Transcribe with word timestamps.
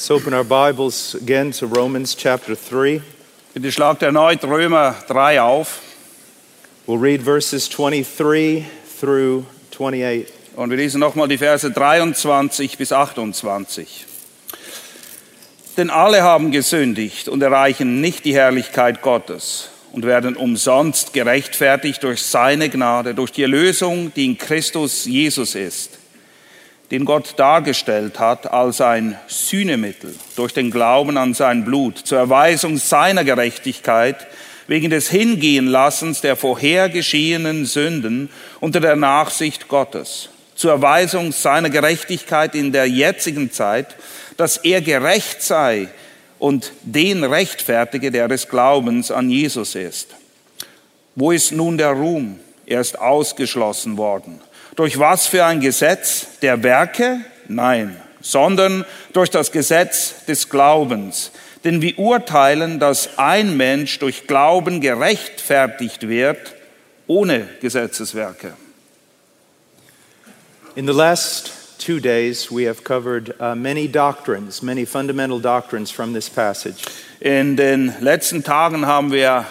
Let's 0.00 0.10
open 0.10 0.32
our 0.32 0.44
Bibles 0.44 1.14
again 1.14 1.52
to 1.52 1.66
Romans 1.66 2.16
chapter 2.16 2.56
3. 2.56 3.02
Bitte 3.52 3.70
schlagt 3.70 4.02
erneut 4.02 4.42
Römer 4.42 4.94
3 5.06 5.42
auf 5.42 5.82
We'll 6.86 6.98
read 6.98 7.20
verses 7.20 7.68
23 7.68 8.64
through 8.98 9.44
28. 9.70 10.26
und 10.56 10.70
wir 10.70 10.78
lesen 10.78 11.00
nochmal 11.00 11.28
die 11.28 11.36
Verse 11.36 11.70
23 11.70 12.78
bis 12.78 12.92
28. 12.92 14.06
Denn 15.76 15.90
alle 15.90 16.22
haben 16.22 16.50
gesündigt 16.50 17.28
und 17.28 17.42
erreichen 17.42 18.00
nicht 18.00 18.24
die 18.24 18.34
Herrlichkeit 18.34 19.02
Gottes 19.02 19.68
und 19.92 20.06
werden 20.06 20.34
umsonst 20.34 21.12
gerechtfertigt 21.12 22.02
durch 22.02 22.22
seine 22.22 22.70
Gnade, 22.70 23.14
durch 23.14 23.32
die 23.32 23.42
Erlösung, 23.42 24.14
die 24.16 24.24
in 24.24 24.38
Christus 24.38 25.04
Jesus 25.04 25.54
ist, 25.54 25.99
den 26.90 27.04
Gott 27.04 27.34
dargestellt 27.36 28.18
hat 28.18 28.52
als 28.52 28.80
ein 28.80 29.16
Sühnemittel 29.28 30.14
durch 30.36 30.52
den 30.52 30.70
Glauben 30.70 31.16
an 31.16 31.34
sein 31.34 31.64
Blut 31.64 31.98
zur 31.98 32.18
Erweisung 32.18 32.78
seiner 32.78 33.24
Gerechtigkeit 33.24 34.26
wegen 34.66 34.90
des 34.90 35.08
Hingehenlassens 35.08 36.20
der 36.20 36.36
vorhergeschehenen 36.36 37.66
Sünden 37.66 38.28
unter 38.60 38.80
der 38.80 38.96
Nachsicht 38.96 39.68
Gottes, 39.68 40.30
zur 40.54 40.72
Erweisung 40.72 41.32
seiner 41.32 41.70
Gerechtigkeit 41.70 42.54
in 42.54 42.72
der 42.72 42.86
jetzigen 42.86 43.50
Zeit, 43.52 43.96
dass 44.36 44.58
er 44.58 44.80
gerecht 44.80 45.42
sei 45.42 45.88
und 46.38 46.72
den 46.82 47.24
rechtfertige, 47.24 48.10
der 48.10 48.28
des 48.28 48.48
Glaubens 48.48 49.10
an 49.10 49.30
Jesus 49.30 49.74
ist. 49.74 50.14
Wo 51.14 51.32
ist 51.32 51.52
nun 51.52 51.76
der 51.76 51.90
Ruhm? 51.90 52.38
Er 52.70 52.80
ist 52.80 53.00
ausgeschlossen 53.00 53.96
worden. 53.96 54.40
Durch 54.76 55.00
was 55.00 55.26
für 55.26 55.44
ein 55.44 55.58
Gesetz? 55.58 56.38
Der 56.40 56.62
Werke? 56.62 57.20
Nein, 57.48 58.00
sondern 58.20 58.84
durch 59.12 59.28
das 59.28 59.50
Gesetz 59.50 60.24
des 60.26 60.48
Glaubens. 60.48 61.32
Denn 61.64 61.82
wir 61.82 61.98
urteilen, 61.98 62.78
dass 62.78 63.18
ein 63.18 63.56
Mensch 63.56 63.98
durch 63.98 64.28
Glauben 64.28 64.80
gerechtfertigt 64.80 66.08
wird, 66.08 66.54
ohne 67.08 67.48
Gesetzeswerke. 67.60 68.52
In 70.76 70.86
the 70.86 70.92
last 70.92 71.50
two 71.84 71.98
days, 71.98 72.52
we 72.52 72.68
have 72.68 72.84
covered 72.84 73.34
uh, 73.40 73.56
many 73.56 73.88
doctrines, 73.88 74.62
many 74.62 74.86
fundamental 74.86 75.40
doctrines 75.40 75.90
from 75.90 76.14
this 76.14 76.30
passage. 76.30 76.76
In 77.18 77.56
den 77.56 77.92
letzten 78.00 78.44
Tagen 78.44 78.86
haben 78.86 79.10
wir 79.10 79.44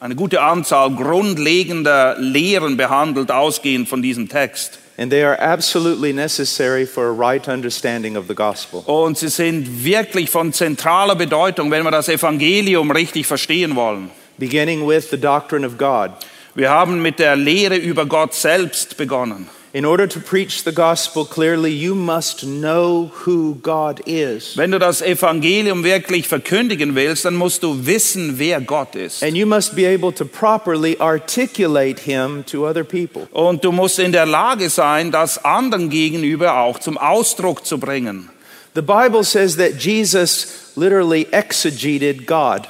eine 0.00 0.14
gute 0.14 0.42
Anzahl 0.42 0.90
grundlegender 0.90 2.16
Lehren 2.18 2.76
behandelt, 2.76 3.30
ausgehend 3.30 3.88
von 3.88 4.02
diesem 4.02 4.28
Text. 4.28 4.78
And 4.98 5.10
they 5.10 5.22
are 5.22 5.38
absolutely 5.38 6.12
necessary 6.12 6.86
for 6.86 7.08
a 7.08 7.12
right 7.12 7.46
understanding 7.48 8.16
of 8.16 8.26
the 8.28 8.34
gospel. 8.34 8.82
Und 8.86 9.18
sie 9.18 9.28
sind 9.28 9.84
wirklich 9.84 10.30
von 10.30 10.52
zentraler 10.52 11.14
Bedeutung, 11.14 11.70
wenn 11.70 11.82
wir 11.82 11.90
das 11.90 12.08
Evangelium 12.08 12.90
richtig 12.90 13.26
verstehen 13.26 13.76
wollen. 13.76 14.10
Beginning 14.38 14.86
with 14.86 15.10
the 15.10 15.18
doctrine 15.18 15.66
of 15.66 15.76
God. 15.76 16.12
Wir 16.54 16.70
haben 16.70 17.02
mit 17.02 17.18
der 17.18 17.36
Lehre 17.36 17.76
über 17.76 18.06
Gott 18.06 18.32
selbst 18.32 18.96
begonnen. 18.96 19.48
In 19.76 19.84
order 19.84 20.06
to 20.08 20.20
preach 20.20 20.64
the 20.64 20.72
gospel 20.72 21.26
clearly, 21.26 21.70
you 21.70 21.94
must 21.94 22.42
know 22.46 23.10
who 23.26 23.56
God 23.56 24.00
is. 24.06 24.56
Wenn 24.56 24.70
du 24.70 24.78
das 24.78 25.02
Evangelium 25.02 25.84
wirklich 25.84 26.26
verkündigen 26.28 26.94
willst, 26.94 27.26
dann 27.26 27.34
musst 27.34 27.62
du 27.62 27.84
wissen, 27.84 28.38
wer 28.38 28.62
Gott 28.62 28.94
ist. 28.94 29.22
And 29.22 29.36
you 29.36 29.46
must 29.46 29.76
be 29.76 29.86
able 29.86 30.14
to 30.14 30.24
properly 30.24 30.96
articulate 30.98 32.00
him 32.00 32.42
to 32.46 32.66
other 32.66 32.84
people. 32.84 33.28
Und 33.32 33.64
du 33.64 33.70
musst 33.70 33.98
in 33.98 34.12
der 34.12 34.24
Lage 34.24 34.70
sein, 34.70 35.10
das 35.10 35.44
anderen 35.44 35.90
gegenüber 35.90 36.56
auch 36.56 36.78
zum 36.78 36.96
Ausdruck 36.96 37.66
zu 37.66 37.76
bringen. 37.76 38.30
The 38.74 38.80
Bible 38.80 39.24
says 39.24 39.58
that 39.58 39.74
Jesus 39.78 40.72
literally 40.74 41.26
exegeted 41.32 42.26
God. 42.26 42.62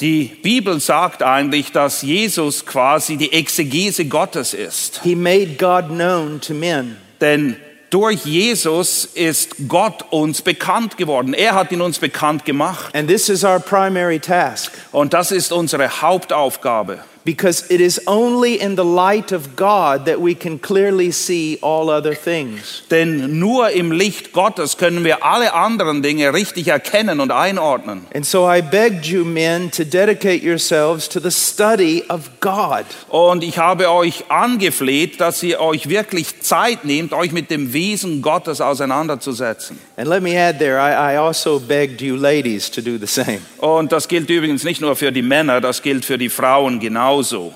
Die 0.00 0.24
Bibel 0.24 0.80
sagt 0.80 1.22
eigentlich, 1.22 1.72
dass 1.72 2.00
Jesus 2.00 2.64
quasi 2.64 3.18
die 3.18 3.32
Exegese 3.32 4.06
Gottes 4.06 4.54
ist. 4.54 5.02
He 5.02 5.14
made 5.14 5.56
God 5.58 5.88
known 5.88 6.40
to 6.40 6.54
men. 6.54 6.96
Denn 7.20 7.56
durch 7.90 8.24
Jesus 8.24 9.04
ist 9.04 9.68
Gott 9.68 10.04
uns 10.10 10.40
bekannt 10.40 10.96
geworden. 10.96 11.34
Er 11.34 11.54
hat 11.54 11.70
ihn 11.70 11.82
uns 11.82 11.98
bekannt 11.98 12.46
gemacht. 12.46 12.94
And 12.94 13.08
this 13.08 13.28
is 13.28 13.44
our 13.44 13.58
primary 13.58 14.20
task 14.20 14.72
Und 14.92 15.12
das 15.12 15.32
ist 15.32 15.52
unsere 15.52 16.00
Hauptaufgabe. 16.00 17.00
Because 17.24 17.70
it 17.70 17.80
is 17.80 18.00
only 18.06 18.60
in 18.60 18.76
the 18.76 18.84
light 18.84 19.32
of 19.32 19.56
God 19.56 20.06
that 20.06 20.20
we 20.20 20.34
can 20.34 20.58
clearly 20.58 21.10
see 21.10 21.58
all 21.62 21.90
other 21.90 22.14
things. 22.14 22.82
Denn 22.90 23.38
nur 23.38 23.70
im 23.70 23.92
Licht 23.92 24.32
Gottes 24.32 24.76
können 24.76 25.04
wir 25.04 25.24
alle 25.24 25.52
anderen 25.52 26.02
Dinge 26.02 26.32
richtig 26.32 26.68
erkennen 26.68 27.20
und 27.20 27.30
einordnen. 27.30 28.06
And 28.14 28.24
so 28.24 28.50
I 28.50 28.62
begged 28.62 29.06
you 29.06 29.24
men 29.24 29.70
to 29.72 29.84
dedicate 29.84 30.42
yourselves 30.42 31.08
to 31.08 31.20
the 31.20 31.30
study 31.30 32.04
of 32.08 32.30
God. 32.40 32.84
Und 33.08 33.44
ich 33.44 33.58
habe 33.58 33.90
euch 33.90 34.30
angefleht, 34.30 35.20
dass 35.20 35.42
ihr 35.42 35.60
euch 35.60 35.88
wirklich 35.88 36.40
Zeit 36.40 36.84
nehmt, 36.84 37.12
euch 37.12 37.32
mit 37.32 37.50
dem 37.50 37.72
Wesen 37.72 38.22
Gottes 38.22 38.60
auseinanderzusetzen. 38.60 39.78
And 39.96 40.08
let 40.08 40.22
me 40.22 40.38
add 40.38 40.58
there, 40.58 40.78
I, 40.78 41.14
I 41.14 41.18
also 41.18 41.60
begged 41.60 42.00
you 42.00 42.16
ladies 42.16 42.70
to 42.70 42.80
do 42.80 42.96
the 42.98 43.06
same. 43.06 43.40
Und 43.58 43.92
das 43.92 44.08
gilt 44.08 44.30
übrigens 44.30 44.64
nicht 44.64 44.80
nur 44.80 44.96
für 44.96 45.12
die 45.12 45.22
Männer, 45.22 45.60
das 45.60 45.82
gilt 45.82 46.04
für 46.04 46.16
die 46.16 46.30
Frauen 46.30 46.80
genauso. 47.10 47.52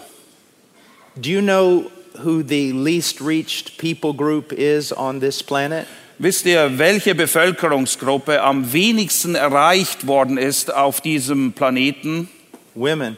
Do 1.21 1.31
you 1.31 1.41
know 1.41 1.91
who 2.21 2.43
the 2.43 2.73
least 2.73 3.21
reached 3.21 3.79
people 3.79 4.13
group 4.13 4.53
is 4.53 4.93
on 4.93 5.21
this 5.21 5.43
planet? 5.43 5.87
Wisst 6.19 6.47
ihr, 6.47 6.79
welche 6.79 7.15
Bevölkerungsgruppe 7.15 8.41
am 8.41 8.73
wenigsten 8.73 9.35
erreicht 9.35 10.07
worden 10.07 10.39
ist 10.39 10.73
auf 10.73 11.01
diesem 11.01 11.53
Planeten? 11.53 12.29
Women. 12.75 13.17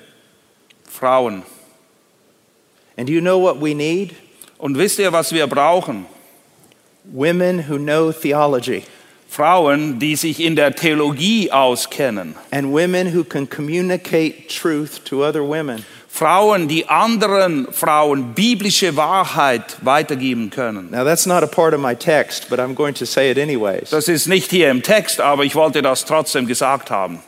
Frauen. 0.85 1.43
And 2.97 3.07
do 3.07 3.13
you 3.13 3.21
know 3.21 3.39
what 3.39 3.61
we 3.61 3.75
need? 3.75 4.15
Und 4.59 4.79
wisst 4.79 4.99
ihr, 4.99 5.13
was 5.13 5.33
wir 5.33 5.47
brauchen? 5.47 6.07
Women 7.05 7.69
who 7.69 7.77
know 7.77 8.13
theology. 8.13 8.85
Frauen, 9.29 9.99
die 9.99 10.17
sich 10.17 10.41
in 10.41 10.57
der 10.57 10.75
Theologie 10.75 11.51
auskennen. 11.51 12.35
and 12.51 12.73
women 12.73 13.09
who 13.15 13.23
can 13.23 13.47
communicate 13.47 14.49
truth 14.49 15.05
to 15.05 15.23
other 15.23 15.43
women. 15.43 15.85
Frauen, 16.17 16.67
die 16.67 16.89
anderen 16.89 17.69
Frauen 17.71 18.33
biblische 18.35 18.97
Wahrheit 18.97 19.77
weitergeben 19.83 20.49
können. 20.51 20.91
Now, 20.91 21.05
that's 21.05 21.27
not 21.27 21.43
a 21.43 21.47
part 21.47 21.75
of 21.75 21.81
my 21.81 21.95
text, 21.95 22.49
but 22.49 22.59
I'm 22.59 22.75
going 22.75 22.95
to 22.95 23.05
say 23.05 23.31
it 23.31 23.39
anyways. 23.39 23.91
Das 23.91 24.09
ist 24.09 24.27
nicht 24.27 24.51
hier 24.51 24.71
im 24.71 24.83
Text, 24.83 25.21
aber 25.21 25.45
ich 25.45 25.55
wollte 25.55 25.83
das 25.83 26.07
trotzdem 26.07 26.47
gesagt 26.47 26.91
haben. 26.91 27.21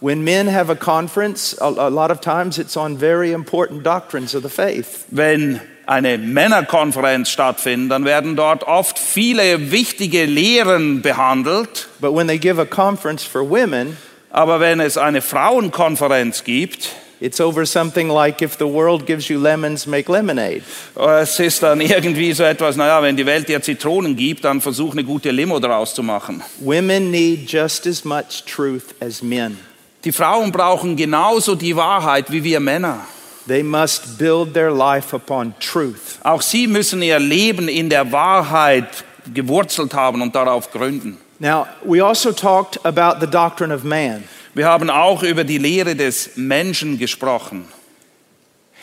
When 0.00 0.22
men 0.22 0.54
have 0.54 0.70
a 0.70 0.74
conference, 0.74 1.56
a, 1.58 1.68
a 1.68 1.88
lot 1.88 2.10
of 2.10 2.20
times 2.20 2.58
it's 2.58 2.76
on 2.76 2.98
very 2.98 3.32
important 3.32 3.82
doctrines 3.84 4.34
of 4.34 4.42
the 4.42 4.50
faith. 4.50 5.06
Wenn 5.10 5.60
eine 5.86 6.18
Männerkonferenz 6.18 7.30
stattfindet, 7.30 7.92
dann 7.92 8.04
werden 8.04 8.36
dort 8.36 8.64
oft 8.64 8.98
viele 8.98 9.70
wichtige 9.70 10.26
Lehren 10.26 11.00
behandelt. 11.00 11.88
But 12.00 12.14
when 12.14 12.26
they 12.26 12.38
give 12.38 12.60
a 12.60 12.66
conference 12.66 13.24
for 13.24 13.48
women, 13.48 13.96
Aber 14.34 14.58
wenn 14.58 14.80
es 14.80 14.98
eine 14.98 15.22
Frauenkonferenz 15.22 16.42
gibt, 16.42 16.90
it's 17.24 17.40
over 17.40 17.64
something 17.64 18.08
like 18.10 18.42
if 18.42 18.58
the 18.58 18.66
world 18.66 19.06
gives 19.06 19.28
you 19.28 19.38
lemons, 19.38 19.86
make 19.86 20.08
lemonade. 20.08 20.62
es 20.94 21.40
ist 21.40 21.62
dann 21.62 21.80
irgendwie 21.80 22.32
so 22.34 22.44
etwas, 22.44 22.76
naja, 22.76 23.02
wenn 23.02 23.16
die 23.16 23.24
Welt 23.24 23.48
dir 23.48 23.62
Zitronen 23.62 24.14
gibt, 24.14 24.44
dann 24.44 24.60
versuch 24.60 24.92
eine 24.92 25.04
gute 25.04 25.30
Limo 25.30 25.58
daraus 25.58 25.94
zu 25.94 26.02
machen. 26.02 26.42
Women 26.60 27.10
need 27.10 27.50
just 27.50 27.86
as 27.86 28.04
much 28.04 28.44
truth 28.44 28.94
as 29.00 29.22
men. 29.22 29.56
Die 30.04 30.12
Frauen 30.12 30.52
brauchen 30.52 30.96
genauso 30.96 31.54
die 31.54 31.74
Wahrheit 31.74 32.30
wie 32.30 32.44
wir 32.44 32.60
Männer. 32.60 33.06
They 33.46 33.62
must 33.62 34.18
build 34.18 34.52
their 34.52 34.70
life 34.70 35.16
upon 35.16 35.54
truth. 35.60 36.18
Auch 36.22 36.42
sie 36.42 36.66
müssen 36.66 37.02
ihr 37.02 37.18
Leben 37.18 37.68
in 37.68 37.88
der 37.88 38.12
Wahrheit 38.12 39.04
gewurzelt 39.32 39.94
haben 39.94 40.20
und 40.20 40.34
darauf 40.34 40.70
gründen. 40.70 41.18
Now, 41.38 41.66
we 41.82 42.04
also 42.04 42.32
talked 42.32 42.84
about 42.84 43.20
the 43.20 43.26
doctrine 43.26 43.74
of 43.74 43.82
man 43.82 44.24
Wir 44.54 44.66
haben 44.66 44.88
auch 44.88 45.22
über 45.22 45.44
die 45.44 45.58
Lehre 45.58 45.96
des 45.96 46.36
Menschen 46.36 46.98
gesprochen 46.98 47.66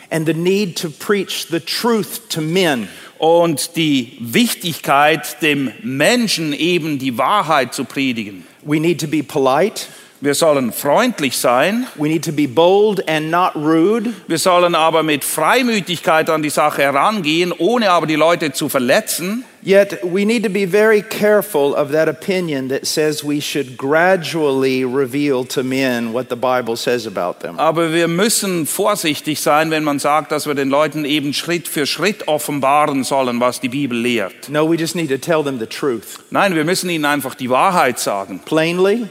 and 0.09 0.27
the 0.27 0.33
need 0.33 0.77
to 0.77 0.89
preach 0.89 1.47
the 1.49 1.59
truth 1.59 2.29
to 2.29 2.41
men. 2.41 2.89
und 3.21 3.75
die 3.75 4.17
Wichtigkeit, 4.19 5.43
dem 5.43 5.71
Menschen 5.83 6.53
eben 6.53 6.97
die 6.97 7.19
Wahrheit 7.19 7.71
zu 7.71 7.85
predigen. 7.85 8.47
We 8.63 8.79
need 8.79 8.99
to 8.99 9.07
be 9.07 9.21
polite. 9.21 9.85
Wir 10.23 10.35
sollen 10.35 10.71
freundlich 10.71 11.35
sein, 11.37 11.87
We 11.95 12.07
need 12.07 12.23
to 12.25 12.31
be 12.31 12.47
bold 12.47 13.07
and 13.09 13.31
not 13.31 13.55
rude. 13.55 14.13
wir 14.27 14.37
sollen 14.37 14.75
aber 14.75 15.01
mit 15.01 15.23
Freimütigkeit 15.23 16.29
an 16.29 16.43
die 16.43 16.51
Sache 16.51 16.83
herangehen, 16.83 17.51
ohne 17.57 17.89
aber 17.89 18.05
die 18.05 18.15
Leute 18.15 18.51
zu 18.51 18.69
verletzen. 18.69 19.45
Yet, 19.63 19.99
we 20.03 20.25
need 20.25 20.43
to 20.43 20.49
be 20.49 20.67
very 20.67 21.01
careful 21.03 21.73
of 21.73 21.91
that 21.91 22.07
opinion 22.07 22.69
that 22.69 22.85
says 22.85 23.23
we 23.23 23.39
should 23.41 23.77
gradually 23.77 24.83
reveal 24.83 25.43
to 25.45 25.63
men 25.63 26.13
what 26.13 26.29
the 26.29 26.35
Bible 26.35 26.75
says 26.75 27.05
about 27.07 27.39
them. 27.41 27.59
Aber 27.59 27.91
wir 27.91 28.07
müssen 28.07 28.65
vorsichtig 28.67 29.39
sein, 29.39 29.71
wenn 29.71 29.83
man 29.83 29.97
sagt, 29.99 30.31
dass 30.31 30.45
wir 30.47 30.53
den 30.55 30.69
Leuten 30.69 31.03
eben 31.05 31.33
Schritt 31.33 31.67
für 31.67 31.85
Schritt 31.87 32.27
offenbaren 32.27 33.03
sollen, 33.03 33.39
was 33.39 33.59
die 33.59 33.69
Bibel 33.69 33.97
lehrt. 33.99 34.49
No, 34.49 34.69
we 34.69 34.75
just 34.75 34.95
need 34.95 35.09
to 35.09 35.17
tell 35.17 35.43
them 35.43 35.59
the 35.59 35.67
truth. 35.67 36.19
Nein, 36.29 36.53
wir 36.55 36.63
müssen 36.63 36.89
ihnen 36.91 37.05
einfach 37.05 37.33
die 37.35 37.49
Wahrheit 37.49 37.97
sagen. 37.99 38.39
Plainly, 38.45 39.07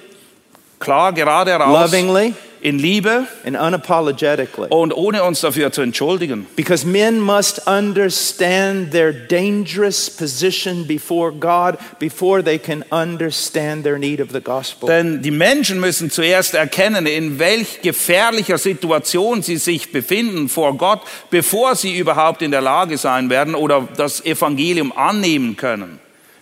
Klar, 0.80 1.12
gerade 1.12 1.50
heraus, 1.50 1.92
lovingly, 1.92 2.32
in 2.62 2.78
Liebe 2.78 3.26
and 3.44 3.54
unapologetically. 3.54 4.68
und 4.70 4.94
ohne 4.94 5.22
uns 5.24 5.40
dafür 5.40 5.72
zu 5.72 5.82
entschuldigen. 5.82 6.46
Because 6.56 6.86
men 6.86 7.20
must 7.20 7.66
understand 7.66 8.90
their 8.90 9.12
dangerous 9.12 10.08
position 10.08 10.86
before 10.86 11.32
God 11.32 11.76
before 11.98 12.42
they 12.42 12.58
can 12.58 12.82
understand 12.90 13.84
their 13.84 13.98
need 13.98 14.20
of 14.20 14.30
the 14.32 14.40
gospel. 14.40 14.88
Denn 14.88 15.20
die 15.20 15.30
Menschen 15.30 15.80
müssen 15.80 16.10
zuerst 16.10 16.54
erkennen, 16.54 17.06
in 17.06 17.38
welch 17.38 17.82
gefährlicher 17.82 18.56
Situation 18.56 19.42
sie 19.42 19.58
sich 19.58 19.92
befinden 19.92 20.48
vor 20.48 20.78
Gott, 20.78 21.02
bevor 21.30 21.74
sie 21.74 21.96
überhaupt 21.96 22.40
in 22.40 22.50
der 22.50 22.62
Lage 22.62 22.96
sein 22.96 23.28
werden 23.28 23.54
oder 23.54 23.86
das 23.96 24.24
Evangelium 24.24 24.92
annehmen 24.96 25.56
können. 25.56 26.00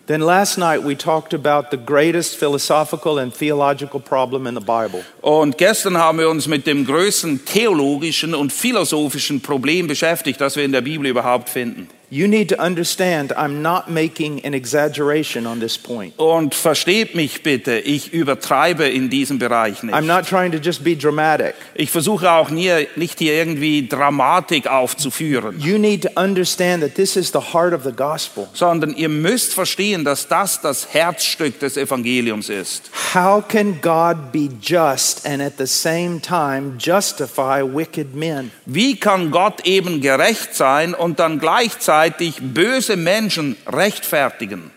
Then 0.09 0.23
last 0.23 0.57
night 0.57 0.83
we 0.83 0.95
talked 0.97 1.35
about 1.35 1.71
the 1.71 1.77
greatest 1.77 2.37
philosophical 2.37 3.19
and 3.19 3.31
theological 3.31 4.01
problem 4.01 4.47
in 4.47 4.55
the 4.55 4.61
Bible. 4.61 5.05
Und 5.21 5.59
gestern 5.59 5.99
haben 5.99 6.19
wir 6.19 6.31
uns 6.31 6.49
mit 6.49 6.67
dem 6.67 6.87
größten 6.87 7.45
theologischen 7.45 8.35
und 8.35 8.51
philosophischen 8.51 9.43
Problem 9.43 9.87
beschäftigt, 9.87 10.41
das 10.41 10.57
wir 10.57 10.65
in 10.65 10.73
der 10.73 10.81
Bibel 10.81 11.07
überhaupt 11.09 11.51
finden. 11.51 11.89
You 12.11 12.27
need 12.27 12.49
to 12.49 12.57
understand 12.59 13.33
I'm 13.37 13.61
not 13.61 13.91
making 13.91 14.43
an 14.47 14.55
exaggeration 14.55 15.47
on 15.47 15.61
this 15.61 15.77
point. 15.77 16.19
Und 16.19 16.55
versteht 16.55 17.15
mich 17.15 17.43
bitte, 17.43 17.79
ich 17.81 18.15
übertreibe 18.15 18.89
in 18.89 19.11
diesem 19.11 19.39
Bereich 19.39 19.81
I'm 19.83 20.01
nicht. 20.01 20.07
not 20.07 20.27
trying 20.27 20.51
to 20.53 20.57
just 20.59 20.83
be 20.83 20.97
dramatic. 20.97 21.55
Ich 21.75 21.91
versuche 21.91 22.31
auch 22.33 22.49
nie, 22.49 22.71
nicht 22.97 23.19
hier 23.19 23.35
irgendwie 23.35 23.87
Dramatik 23.87 24.67
aufzuführen, 24.67 25.61
You 25.61 25.77
need 25.77 26.03
to 26.05 26.09
understand 26.19 26.83
that 26.83 26.95
this 26.95 27.15
is 27.15 27.31
the 27.33 27.53
heart 27.53 27.75
of 27.75 27.85
the 27.85 27.93
gospel. 27.93 28.49
sondern 28.55 28.95
ihr 28.97 29.11
müsst 29.11 29.53
verstehen, 29.53 30.03
dass 30.07 30.27
das 30.29 30.63
das 30.63 30.95
Herzstück 30.95 31.61
des 31.61 31.77
Evangeliums 31.77 32.49
ist. 32.49 32.91
How 33.15 33.47
can 33.47 33.81
God 33.83 34.33
be 34.33 34.49
just 34.63 35.27
and 35.27 35.43
at 35.43 35.59
the 35.59 35.67
same 35.67 36.21
time 36.23 36.73
justify 36.79 37.61
wicked 37.63 38.15
men? 38.15 38.51
Wie 38.65 38.97
kann 38.97 39.31
Gott 39.31 39.67
eben 39.67 40.01
gerecht 40.01 40.55
sein 40.55 40.95
und 40.95 41.19
dann 41.21 41.39
gleichzeitig 41.39 41.98
böse 42.41 42.97
Menschen 42.97 43.57
rechtfertigen? 43.67 44.71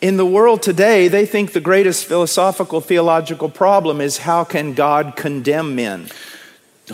In 0.00 0.16
the 0.16 0.24
world 0.24 0.62
today, 0.62 1.08
they 1.08 1.24
think 1.24 1.52
the 1.52 1.60
greatest 1.60 2.06
philosophical 2.06 2.80
theological 2.80 3.48
problem 3.48 4.00
is 4.00 4.26
how 4.26 4.44
can 4.44 4.74
God 4.74 5.14
condemn 5.16 5.76
men? 5.76 6.08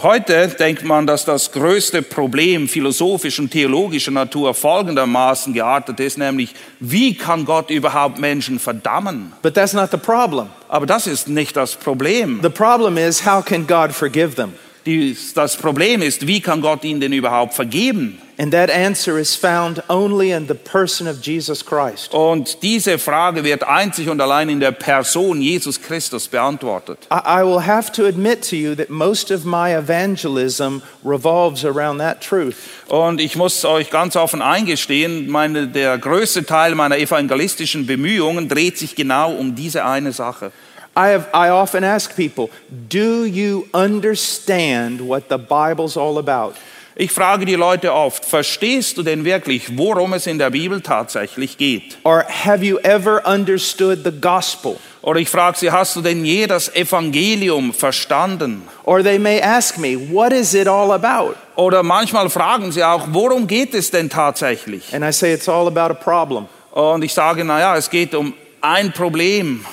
Heute 0.03 0.49
denkt 0.49 0.85
man, 0.85 1.07
dass 1.07 1.25
das 1.25 1.51
größte 1.51 2.03
Problem 2.03 2.69
philosophischer 2.69 3.43
und 3.43 3.51
theologischer 3.51 4.11
Natur 4.11 4.53
folgendermaßen 4.53 5.55
geartet 5.55 5.99
ist, 5.99 6.19
nämlich 6.19 6.55
wie 6.79 7.15
kann 7.15 7.47
Gott 7.47 7.71
überhaupt 7.71 8.19
Menschen 8.19 8.59
verdammen? 8.59 9.33
But 9.41 9.55
that's 9.55 9.73
not 9.73 9.91
the 9.91 9.97
problem. 9.97 10.49
Aber 10.69 10.85
das 10.85 11.07
ist 11.07 11.29
nicht 11.29 11.57
das 11.57 11.75
Problem. 11.75 12.41
The 12.43 12.51
problem 12.51 12.99
is 12.99 13.25
how 13.25 13.43
can 13.43 13.67
God 13.67 13.93
forgive 13.93 14.35
them? 14.35 14.53
Die, 14.89 15.15
das 15.35 15.59
Problem 15.59 16.01
ist, 16.01 16.27
wie 16.27 16.41
kann 16.41 16.63
Gott 16.63 16.83
ihnen 16.83 16.99
denn 16.99 17.13
überhaupt 17.13 17.53
vergeben? 17.53 18.23
And 18.39 18.51
that 18.53 18.71
answer 18.71 19.19
is 19.19 19.37
found 19.37 19.83
only 19.91 20.31
in 20.31 20.49
the 20.49 20.55
person 20.55 21.07
of 21.07 21.21
Jesus 21.21 21.63
Christ. 21.63 22.15
Und 22.15 22.63
diese 22.63 22.99
Frage 22.99 23.45
wird 23.45 23.65
einzig 23.65 24.09
und 24.09 24.19
allein 24.19 24.49
in 24.49 24.61
der 24.61 24.71
Person 24.71 25.43
Jesus 25.43 25.83
Christus 25.83 26.27
beantwortet. 26.27 27.07
I, 27.13 27.43
I 27.43 27.45
will 27.45 27.67
have 27.67 27.93
to 27.93 28.07
admit 28.07 28.49
to 28.49 28.57
you 28.57 28.75
that 28.77 28.89
most 28.89 29.31
of 29.31 29.45
my 29.45 29.75
evangelism 29.75 30.81
revolves 31.05 31.67
around 31.67 31.99
that 31.99 32.23
truth. 32.23 32.57
Und 32.87 33.21
ich 33.21 33.37
muss 33.37 33.67
euch 33.67 33.91
ganz 33.91 34.17
offen 34.17 34.41
eingestehen, 34.41 35.29
meine, 35.29 35.69
der 35.69 35.99
größte 35.99 36.47
Teil 36.47 36.75
meiner 36.75 36.97
evangelistischen 36.97 37.87
Bemühungen 37.87 38.49
dreht 38.49 38.79
sich 38.79 38.95
genau 38.95 39.33
um 39.33 39.55
diese 39.55 39.85
eine 39.85 40.13
Sache. 40.13 40.51
I, 40.99 41.11
have, 41.11 41.29
I 41.33 41.51
often 41.51 41.85
ask 41.85 42.17
people, 42.17 42.51
do 42.89 43.25
you 43.25 43.69
understand 43.73 45.01
what 45.01 45.29
the 45.29 45.39
Bible's 45.39 45.97
all 45.97 46.19
about? 46.19 46.57
Ich 46.97 47.13
frage 47.13 47.47
die 47.47 47.55
Leute 47.55 47.95
oft, 47.95 48.25
verstehst 48.25 48.99
du 48.99 49.05
denn 49.05 49.25
wirklich, 49.25 49.79
worum 49.79 50.15
es 50.15 50.27
in 50.27 50.39
der 50.39 50.51
Bibel 50.51 50.81
tatsächlich 50.81 51.57
geht? 51.57 51.97
Or 52.03 52.25
have 52.29 52.65
you 52.65 52.79
ever 52.79 53.25
understood 53.25 54.03
the 54.03 54.11
gospel? 54.11 54.77
Oder 55.03 55.21
ich 55.21 55.29
frage 55.29 55.57
sie, 55.57 55.71
hast 55.71 55.95
du 55.95 56.01
denn 56.01 56.25
je 56.25 56.49
das 56.49 56.75
Evangelium 56.75 57.73
verstanden? 57.73 58.63
Or 58.83 59.01
they 59.01 59.21
may 59.21 59.41
ask 59.41 59.79
me, 59.79 59.97
what 60.11 60.33
is 60.33 60.53
it 60.55 60.67
all 60.67 60.91
about? 60.91 61.37
Oder 61.55 61.85
manchmal 61.85 62.29
fragen 62.29 62.73
sie 62.73 62.83
auch, 62.83 63.07
worum 63.13 63.47
geht 63.47 63.73
es 63.75 63.93
denn 63.93 64.11
tatsächlich? 64.11 64.93
And 64.93 65.05
I 65.05 65.13
say, 65.13 65.33
it's 65.33 65.49
all 65.49 65.69
about 65.69 65.93
a 65.93 65.95
problem. 65.95 66.49
Und 66.73 67.05
ich 67.05 67.15
sage, 67.15 67.45
naja, 67.45 67.77
es 67.77 67.89
geht 67.89 68.17
um 68.17 68.35
ein 68.61 68.93
Problem. 68.93 69.65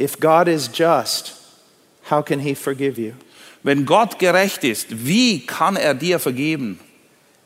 If 0.00 0.18
God 0.18 0.48
is 0.48 0.68
just, 0.68 1.34
how 2.04 2.22
can 2.22 2.40
He 2.40 2.54
forgive 2.54 2.98
you? 2.98 3.12
Wenn 3.62 3.84
Gott 3.84 4.18
gerecht 4.18 4.64
ist, 4.64 4.86
wie 4.90 5.40
kann 5.40 5.76
er 5.76 5.94
dir 5.94 6.18
vergeben? 6.18 6.80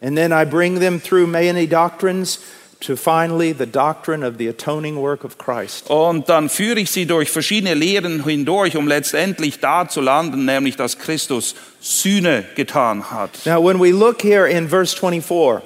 And 0.01 0.17
then 0.17 0.33
I 0.33 0.45
bring 0.45 0.79
them 0.79 1.01
through 1.01 1.27
many 1.27 1.67
doctrines 1.67 2.39
to 2.81 2.97
finally 2.97 3.53
the 3.53 3.67
doctrine 3.67 4.23
of 4.23 4.39
the 4.39 4.47
atoning 4.49 5.01
work 5.01 5.25
of 5.25 5.39
Christ. 5.39 5.91
Und 5.91 6.29
dann 6.29 6.49
führe 6.49 6.79
ich 6.79 6.91
sie 6.91 7.07
durch 7.07 7.31
verschiedene 7.31 7.75
Lehren 7.75 8.23
hindurch, 8.23 8.77
um 8.77 8.87
letztendlich 8.87 9.59
da 9.59 9.89
zu 9.89 10.01
landen, 10.01 10.45
nämlich 10.45 10.77
dass 10.77 10.99
Christus 10.99 11.57
Sühne 11.81 12.45
getan 12.55 13.11
hat. 13.11 13.31
Now, 13.47 13.61
when 13.61 13.81
we 13.81 13.91
look 13.91 14.23
here 14.23 14.47
in 14.47 14.69
verse 14.69 14.95
24, 14.95 15.63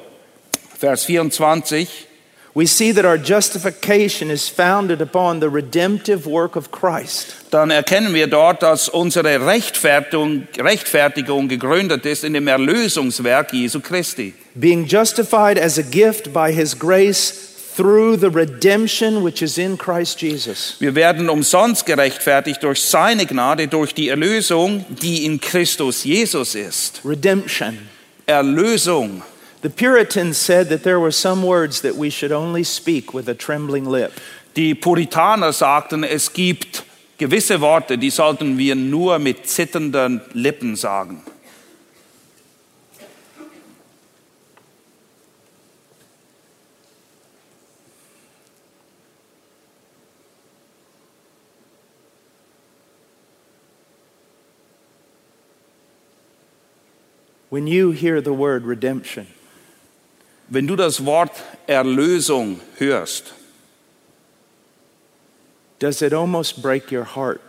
Vers 0.79 1.05
24. 1.05 2.08
we 2.59 2.67
see 2.67 2.91
that 2.91 3.05
our 3.05 3.17
justification 3.17 4.33
is 4.33 4.49
founded 4.49 5.01
upon 5.01 5.39
the 5.39 5.49
redemptive 5.49 6.27
work 6.27 6.57
of 6.57 6.73
Christ. 6.73 7.37
Dann 7.53 7.71
erkennen 7.71 8.15
wir 8.15 8.27
dort, 8.27 8.65
dass 8.65 8.89
unsere 8.89 9.47
Rechtfertigung, 9.47 10.49
Rechtfertigung 10.59 11.47
gegründet 11.47 12.05
ist 12.05 12.25
in 12.25 12.33
dem 12.33 12.49
Erlösungswerk 12.49 13.53
Jesu 13.53 13.79
Christi. 13.81 14.35
Being 14.57 14.87
justified 14.87 15.57
as 15.57 15.79
a 15.79 15.83
gift 15.83 16.33
by 16.33 16.53
His 16.53 16.77
grace 16.77 17.33
through 17.77 18.17
the 18.17 18.27
redemption 18.27 19.23
which 19.23 19.41
is 19.41 19.57
in 19.57 19.79
Christ 19.79 20.21
Jesus. 20.21 20.75
Wir 20.81 20.97
werden 20.97 21.29
umsonst 21.29 21.87
gerechtfertigt 21.87 22.65
durch 22.65 22.83
seine 22.83 23.25
Gnade, 23.25 23.69
durch 23.69 23.95
die 23.95 24.09
Erlösung, 24.09 24.85
die 24.89 25.27
in 25.27 25.41
Christus 25.41 26.03
Jesus 26.03 26.57
ist. 26.57 27.03
Redemption. 27.05 27.79
Erlösung. 28.27 29.23
The 29.61 29.71
Puritans 29.71 30.37
said 30.37 30.69
that 30.69 30.85
there 30.85 31.01
were 31.01 31.11
some 31.11 31.43
words 31.43 31.81
that 31.81 31.97
we 31.97 32.11
should 32.11 32.31
only 32.31 32.63
speak 32.63 33.13
with 33.13 33.29
a 33.29 33.35
trembling 33.35 33.85
lip. 33.85 34.13
Die 34.55 34.75
Puritaner 34.75 35.53
sagten, 35.53 36.05
es 36.05 36.33
gibt 36.33 36.85
gewisse 37.19 37.61
Worte, 37.61 37.99
die 37.99 38.11
sollten 38.11 38.57
wir 38.57 38.77
nur 38.77 39.19
mit 39.19 39.49
zitternden 39.49 40.21
Lippen 40.33 40.77
sagen. 40.77 41.23
When 57.51 57.67
you 57.67 57.91
hear 57.91 58.21
the 58.21 58.35
word 58.35 58.65
redemption, 58.65 59.27
Wenn 60.51 60.67
du 60.67 60.77
das 60.77 61.05
Wort 61.05 61.33
Erlösung 61.67 62.61
hörst, 62.79 63.35
does 65.79 66.01
it 66.01 66.15
almost 66.15 66.63
break 66.63 66.91
your 66.91 67.05
heart? 67.05 67.41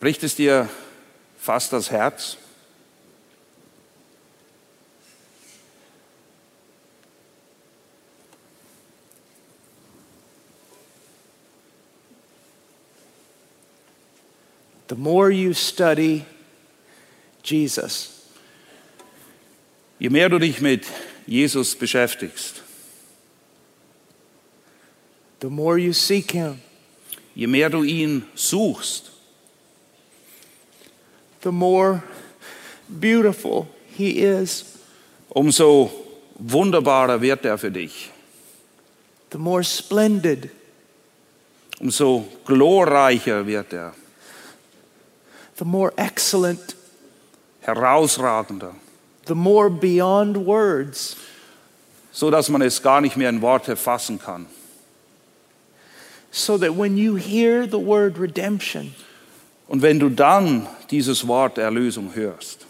Bricht 0.00 0.24
es 0.24 0.34
dir 0.34 0.68
fast 1.38 1.72
das 1.72 1.90
Herz? 1.90 2.36
The 14.88 14.96
more 14.96 15.30
you 15.30 15.52
study 15.54 16.24
Jesus, 17.44 18.20
Je 20.00 20.08
mehr 20.08 20.28
du 20.30 20.38
dich 20.38 20.60
mit 20.60 20.86
Jesus 21.30 21.76
beschäftigst, 21.76 22.60
the 25.38 25.48
more 25.48 25.78
you 25.78 25.92
seek 25.92 26.32
Him, 26.32 26.60
je 27.36 27.46
mehr 27.46 27.70
du 27.70 27.84
ihn 27.84 28.24
suchst, 28.34 29.12
the 31.42 31.52
more 31.52 32.02
beautiful 32.88 33.68
He 33.96 34.22
is, 34.22 34.64
umso 35.28 35.92
wunderbarer 36.36 37.20
wird 37.20 37.44
er 37.44 37.58
für 37.58 37.70
dich, 37.70 38.10
the 39.30 39.38
more 39.38 39.62
splendid, 39.62 40.50
umso 41.80 42.24
glorreicher 42.44 43.46
wird 43.46 43.72
er, 43.72 43.94
the 45.58 45.64
more 45.64 45.92
excellent, 45.96 46.74
herausragender, 47.60 48.74
the 49.26 49.34
more 49.34 49.70
beyond 49.70 50.36
words. 50.46 51.16
so 52.12 52.30
dass 52.30 52.48
man 52.48 52.60
es 52.62 52.82
gar 52.82 53.00
nicht 53.00 53.16
mehr 53.16 53.28
in 53.28 53.40
Worte 53.40 53.76
fassen 53.76 54.18
kann. 54.18 54.46
So 56.32 56.58
that 56.58 56.76
when 56.76 56.96
you 56.96 57.16
hear 57.16 57.66
the 57.66 57.78
word 57.78 58.18
redemption, 58.18 58.94
Und 59.68 59.82
wenn 59.82 60.00
du 60.00 60.08
dann 60.08 60.66
dieses 60.90 61.26
Wort 61.28 61.58
Erlösung 61.58 62.14
hörst, 62.14 62.66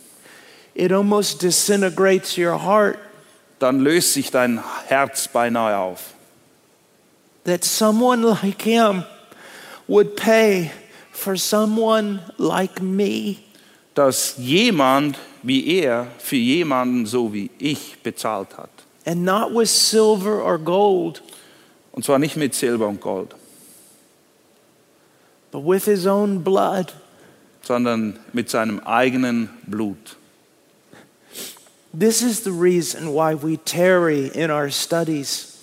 it 0.75 0.92
almost 0.92 1.40
disintegrates 1.42 2.37
your 2.38 2.59
heart 2.62 2.99
dann 3.59 3.80
löst 3.80 4.14
sich 4.14 4.30
dein 4.30 4.62
Herz 4.87 5.28
beinahe 5.28 5.76
auf. 5.76 6.14
that 7.45 7.64
someone 7.64 8.23
like 8.23 8.62
Him 8.62 9.04
would 9.88 10.16
pay 10.16 10.71
for 11.12 11.37
someone 11.37 12.21
like 12.38 12.80
me. 12.83 13.38
Dass 14.00 14.37
jemand 14.38 15.19
wie 15.42 15.66
er 15.83 16.07
für 16.19 16.37
jemanden 16.37 17.04
so 17.04 17.35
wie 17.35 17.50
ich 17.59 17.99
bezahlt 18.02 18.57
hat. 18.57 18.71
And 19.04 19.25
not 19.26 19.54
with 19.54 19.69
silver 19.69 20.42
or 20.42 20.59
gold, 20.59 21.23
Und 21.92 22.02
zwar 22.02 22.19
nicht 22.19 22.35
mit 22.35 22.54
Silber 22.54 22.88
und 22.88 23.02
Gold, 23.02 23.35
but 25.50 25.62
with 25.66 25.85
His 25.85 26.07
own 26.07 26.42
blood. 26.42 26.95
sondern 27.62 28.19
mit 28.33 28.49
seinem 28.49 28.80
eigenen 28.87 29.50
Blut. 29.66 30.16
This 31.92 32.23
is 32.23 32.42
the 32.42 32.50
reason 32.52 33.09
why 33.12 33.35
we 33.35 33.59
tarry 33.66 34.28
in 34.28 34.50
our 34.50 34.71
studies. 34.71 35.59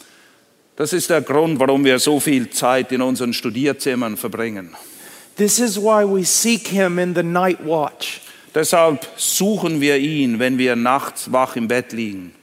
Das 0.75 0.93
ist 0.93 1.09
der 1.09 1.21
Grund, 1.21 1.59
warum 1.59 1.83
wir 1.83 1.97
so 1.97 2.19
viel 2.19 2.51
Zeit 2.51 2.91
in 2.91 3.01
unseren 3.01 3.33
Studierzimmern 3.33 4.15
verbringen. 4.15 4.75
This 5.37 5.57
is 5.57 5.75
why 5.77 6.03
we 6.05 6.23
seek 6.23 6.67
Him 6.67 6.99
in 6.99 7.15
the 7.15 7.23
night 7.23 7.65
watch. 7.65 8.21
Deshalb 8.55 9.07
suchen 9.17 9.81
wir 9.81 9.97
ihn, 9.97 10.39
wenn 10.39 10.57
wir 10.57 10.75
nachts 10.75 11.31
wach 11.31 11.55
im 11.55 11.67
Bett 11.67 11.91
liegen. 11.91 12.33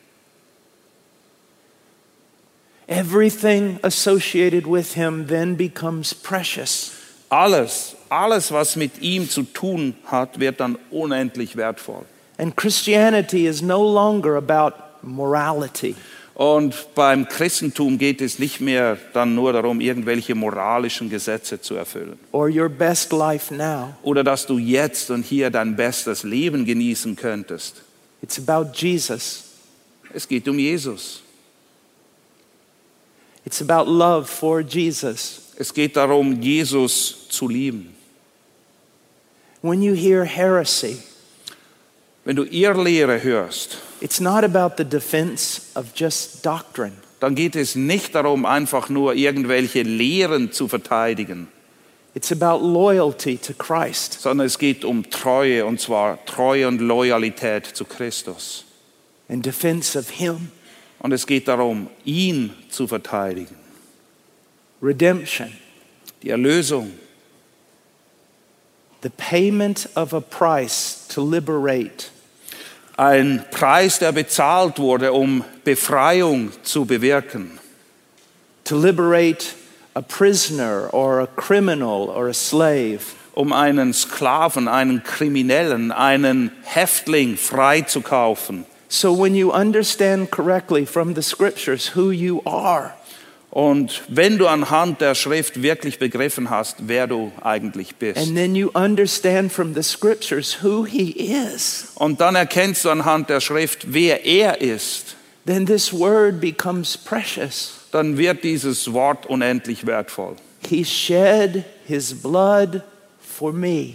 Everything 2.86 3.78
associated 3.82 4.66
with 4.66 4.94
Him 4.94 5.26
then 5.26 5.56
becomes 5.56 6.12
precious. 6.12 6.92
Alles, 7.30 7.96
alles, 8.10 8.52
was 8.52 8.76
mit 8.76 9.00
ihm 9.00 9.28
zu 9.28 9.42
tun 9.42 9.94
hat, 10.04 10.38
wird 10.38 10.60
dann 10.60 10.78
unendlich 10.90 11.56
wertvoll. 11.56 12.04
And 12.38 12.54
Christianity 12.56 13.46
is 13.46 13.62
no 13.62 13.82
longer 13.82 14.36
about 14.36 14.74
morality. 15.02 15.96
Und 16.34 16.94
beim 16.96 17.28
Christentum 17.28 17.96
geht 17.96 18.20
es 18.20 18.40
nicht 18.40 18.60
mehr 18.60 18.98
dann 19.12 19.36
nur 19.36 19.52
darum, 19.52 19.80
irgendwelche 19.80 20.34
moralischen 20.34 21.08
Gesetze 21.08 21.60
zu 21.60 21.76
erfüllen. 21.76 22.18
or 22.32 22.48
your 22.48 22.68
best 22.68 23.12
life 23.12 23.54
now. 23.54 23.94
Oder 24.02 24.24
dass 24.24 24.44
du 24.44 24.58
jetzt 24.58 25.10
und 25.10 25.24
hier 25.24 25.50
dein 25.50 25.76
bestes 25.76 26.24
Leben 26.24 26.64
genießen 26.64 27.14
könntest. 27.14 27.82
It's 28.20 28.38
about 28.38 28.72
Jesus. 28.74 29.44
Es 30.12 30.26
geht 30.26 30.48
um 30.48 30.58
Jesus. 30.58 31.22
It's 33.44 33.60
about 33.62 33.88
love 33.90 34.26
for 34.26 34.60
Jesus. 34.60 35.40
Es 35.56 35.72
geht 35.72 35.94
darum, 35.96 36.40
Jesus 36.40 37.28
zu 37.28 37.46
lieben. 37.48 37.94
When 39.62 39.82
you 39.82 39.94
hear 39.94 40.24
heresy, 40.24 40.98
Wenn 42.24 42.36
du 42.36 42.44
Irrlehre 42.44 43.22
hörst, 43.22 43.78
it's 44.00 44.20
not 44.20 44.44
about 44.44 44.76
the 44.78 44.84
defense 44.84 45.62
of 45.74 45.86
just 45.94 46.44
doctrine. 46.44 46.92
dann 47.20 47.34
geht 47.34 47.54
es 47.56 47.74
nicht 47.74 48.14
darum, 48.14 48.44
einfach 48.46 48.88
nur 48.88 49.14
irgendwelche 49.14 49.82
Lehren 49.82 50.52
zu 50.52 50.68
verteidigen, 50.68 51.48
It's 52.16 52.30
about 52.30 52.64
loyalty 52.64 53.36
to 53.38 53.52
Christ. 53.54 54.20
sondern 54.20 54.46
es 54.46 54.58
geht 54.58 54.84
um 54.84 55.10
Treue, 55.10 55.66
und 55.66 55.80
zwar 55.80 56.24
Treue 56.26 56.68
und 56.68 56.80
Loyalität 56.80 57.66
zu 57.66 57.84
Christus. 57.84 58.64
and 59.28 59.44
defense 59.44 59.98
of 59.98 60.10
Him. 60.10 60.50
Und 61.00 61.12
es 61.12 61.26
geht 61.26 61.48
darum, 61.48 61.88
ihn 62.04 62.54
zu 62.70 62.86
verteidigen. 62.86 63.56
Redemption, 64.82 65.52
Die 66.22 66.30
Erlösung, 66.30 66.92
the 69.02 69.10
payment 69.10 69.88
of 69.96 70.14
a 70.14 70.20
price 70.20 71.06
to 71.08 71.20
liberate. 71.22 72.10
Ein 72.96 73.44
Preis, 73.50 73.98
der 73.98 74.12
bezahlt 74.12 74.78
wurde, 74.78 75.12
um 75.12 75.44
Befreiung 75.64 76.52
zu 76.62 76.84
bewirken. 76.84 77.58
To 78.64 78.76
liberate 78.76 79.54
a 79.94 80.00
prisoner 80.00 80.88
or 80.92 81.20
a 81.20 81.26
criminal 81.26 82.08
or 82.08 82.28
a 82.28 82.34
slave. 82.34 83.14
um 83.34 83.52
einen 83.52 83.92
Sklaven, 83.92 84.68
einen 84.68 85.02
Kriminellen, 85.02 85.92
einen 85.92 86.52
Häftling 86.62 87.36
freizukaufen. 87.36 88.64
So 88.88 89.12
when 89.12 89.34
you 89.34 89.50
understand 89.50 90.30
correctly 90.30 90.86
from 90.86 91.14
the 91.14 91.22
scriptures 91.22 91.96
who 91.96 92.10
you 92.10 92.42
are, 92.46 92.94
Und 93.54 94.02
wenn 94.08 94.36
du 94.36 94.48
anhand 94.48 95.00
der 95.00 95.14
Schrift 95.14 95.62
wirklich 95.62 96.00
begriffen 96.00 96.50
hast, 96.50 96.88
wer 96.88 97.06
du 97.06 97.30
eigentlich 97.40 97.94
bist, 97.94 98.18
and 98.18 98.34
then 98.34 98.56
you 98.56 98.68
understand 98.74 99.52
from 99.52 99.74
the 99.76 99.82
scriptures 99.84 100.58
who 100.60 100.84
He 100.84 101.10
is, 101.12 101.92
und 101.94 102.20
dann 102.20 102.34
erkennst 102.34 102.84
du 102.84 102.90
anhand 102.90 103.30
der 103.30 103.40
Schrift, 103.40 103.92
wer 103.92 104.26
er 104.26 104.60
ist, 104.60 105.14
then 105.46 105.66
this 105.66 105.92
word 105.92 106.40
becomes 106.40 106.96
precious. 106.98 107.74
dann 107.92 108.18
wird 108.18 108.42
dieses 108.42 108.92
Wort 108.92 109.26
unendlich 109.26 109.86
wertvoll. 109.86 110.34
He 110.68 110.84
shed 110.84 111.62
His 111.86 112.12
blood 112.12 112.82
for 113.20 113.52
me. 113.52 113.94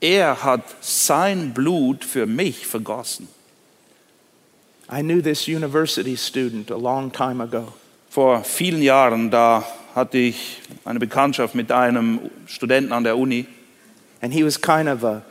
Er 0.00 0.44
hat 0.44 0.62
sein 0.80 1.52
Blut 1.52 2.04
für 2.04 2.26
mich 2.26 2.68
vergossen. 2.68 3.26
I 4.88 5.00
knew 5.02 5.20
this 5.20 5.48
university 5.48 6.16
student 6.16 6.70
a 6.70 6.76
long 6.76 7.10
time 7.10 7.42
ago. 7.42 7.72
Vor 8.12 8.44
vielen 8.44 8.82
Jahren, 8.82 9.30
da 9.30 9.64
hatte 9.94 10.18
ich 10.18 10.60
eine 10.84 10.98
Bekanntschaft 10.98 11.54
mit 11.54 11.72
einem 11.72 12.20
Studenten 12.44 12.92
an 12.92 13.04
der 13.04 13.16
Uni 13.16 13.46
And 14.20 14.34
he 14.34 14.44
was 14.44 14.60
kind 14.60 14.86
of 14.86 15.02
a 15.02 15.22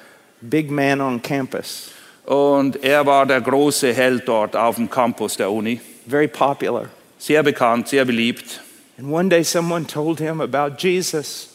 big 0.42 0.72
man 0.72 1.00
on 1.00 1.22
campus, 1.22 1.92
und 2.26 2.84
er 2.84 3.06
war 3.06 3.28
der 3.28 3.40
große 3.40 3.94
Held 3.94 4.28
dort 4.28 4.56
auf 4.56 4.78
dem 4.78 4.90
Campus 4.90 5.38
der 5.38 5.52
Uni. 5.52 5.80
very 6.08 6.28
popular. 6.28 6.88
Sehr 7.20 7.44
bekannt, 7.44 7.88
sehr 7.88 8.04
beliebt. 8.04 8.60
And 8.98 9.12
one 9.12 9.30
day 9.30 9.44
someone 9.44 9.86
told 9.86 10.20
him 10.20 10.42
about 10.42 10.78
Jesus. 10.80 11.50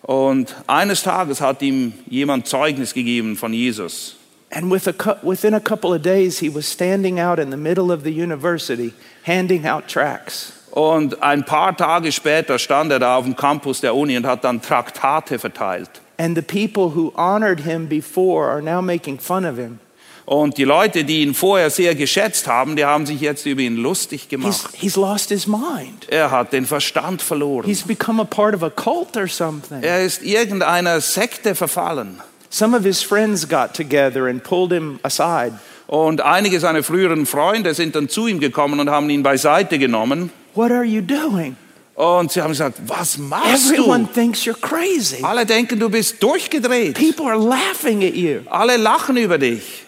Und 0.00 0.56
eines 0.66 1.02
Tages 1.02 1.42
hat 1.42 1.60
ihm 1.60 1.92
jemand 2.08 2.46
Zeugnis 2.46 2.94
gegeben 2.94 3.36
von 3.36 3.52
Jesus. 3.52 4.16
And 4.50 4.70
with 4.70 4.88
a 4.88 5.18
within 5.22 5.52
a 5.52 5.60
couple 5.60 5.94
of 5.94 6.00
days, 6.00 6.38
he 6.38 6.48
was 6.48 6.66
standing 6.66 7.20
out 7.20 7.38
in 7.38 7.50
the 7.50 7.58
middle 7.58 7.92
of 7.92 8.02
the 8.02 8.10
university 8.10 8.94
handing 9.24 9.66
out 9.66 9.86
tracts. 9.86 10.54
Und 10.70 11.22
ein 11.22 11.44
paar 11.44 11.76
Tage 11.76 12.12
später 12.12 12.58
stand 12.58 12.92
er 12.92 12.98
da 12.98 13.16
auf 13.16 13.24
dem 13.24 13.36
Campus 13.36 13.80
der 13.80 13.94
Uni 13.94 14.16
und 14.16 14.26
hat 14.26 14.44
dann 14.44 14.62
Traktate 14.62 15.38
verteilt. 15.38 15.90
And 16.18 16.36
the 16.36 16.42
people 16.42 16.94
who 16.94 17.12
honored 17.16 17.60
him 17.60 17.88
before 17.88 18.48
are 18.50 18.62
now 18.62 18.82
making 18.82 19.18
fun 19.18 19.44
of 19.44 19.56
him. 19.56 19.80
Und 20.26 20.58
die 20.58 20.64
Leute, 20.64 21.02
die 21.02 21.22
ihn 21.22 21.34
vorher 21.34 21.70
sehr 21.70 21.96
geschätzt 21.96 22.46
haben, 22.46 22.76
die 22.76 22.84
haben 22.84 23.04
sich 23.04 23.20
jetzt 23.20 23.46
über 23.46 23.62
ihn 23.62 23.76
lustig 23.76 24.22
He's, 24.22 24.28
gemacht. 24.28 24.70
he's 24.74 24.94
lost 24.94 25.30
his 25.30 25.48
mind. 25.48 26.06
Er 26.08 26.30
hat 26.30 26.52
den 26.52 26.66
Verstand 26.66 27.20
verloren. 27.20 27.64
He's 27.66 27.82
become 27.82 28.22
a 28.22 28.24
part 28.24 28.54
of 28.54 28.62
a 28.62 28.70
cult 28.70 29.16
or 29.16 29.26
something. 29.26 29.82
Er 29.82 30.04
ist 30.04 30.22
irgendeiner 30.22 31.00
Sekte 31.00 31.56
verfallen. 31.56 32.20
Some 32.48 32.76
of 32.76 32.84
his 32.84 33.02
friends 33.02 33.48
got 33.48 33.74
together 33.74 34.26
and 34.26 34.44
pulled 34.44 34.70
him 34.70 35.00
aside. 35.02 35.54
Und 35.88 36.20
einige 36.20 36.60
seiner 36.60 36.84
früheren 36.84 37.26
Freunde 37.26 37.74
sind 37.74 37.96
dann 37.96 38.08
zu 38.08 38.28
ihm 38.28 38.38
gekommen 38.38 38.78
und 38.78 38.88
haben 38.88 39.10
ihn 39.10 39.24
beiseite 39.24 39.80
genommen. 39.80 40.30
What 40.54 40.70
are 40.70 40.84
you 40.84 41.00
doing? 41.00 41.56
Und 41.94 42.32
sie 42.32 42.40
haben 42.40 42.50
gesagt, 42.50 42.78
was 42.86 43.18
machst 43.18 43.70
Everyone 43.70 44.06
du? 44.06 44.12
thinks 44.12 44.44
you're 44.44 44.58
crazy. 44.58 45.22
Alle 45.22 45.44
denken, 45.44 45.78
du 45.78 45.90
bist 45.90 46.22
durchgedreht. 46.22 46.94
People 46.94 47.26
are 47.26 47.38
laughing 47.38 48.02
at 48.02 48.14
you. 48.14 48.40
Alle 48.48 48.76
lachen 48.78 49.16
über 49.16 49.36
dich. 49.38 49.84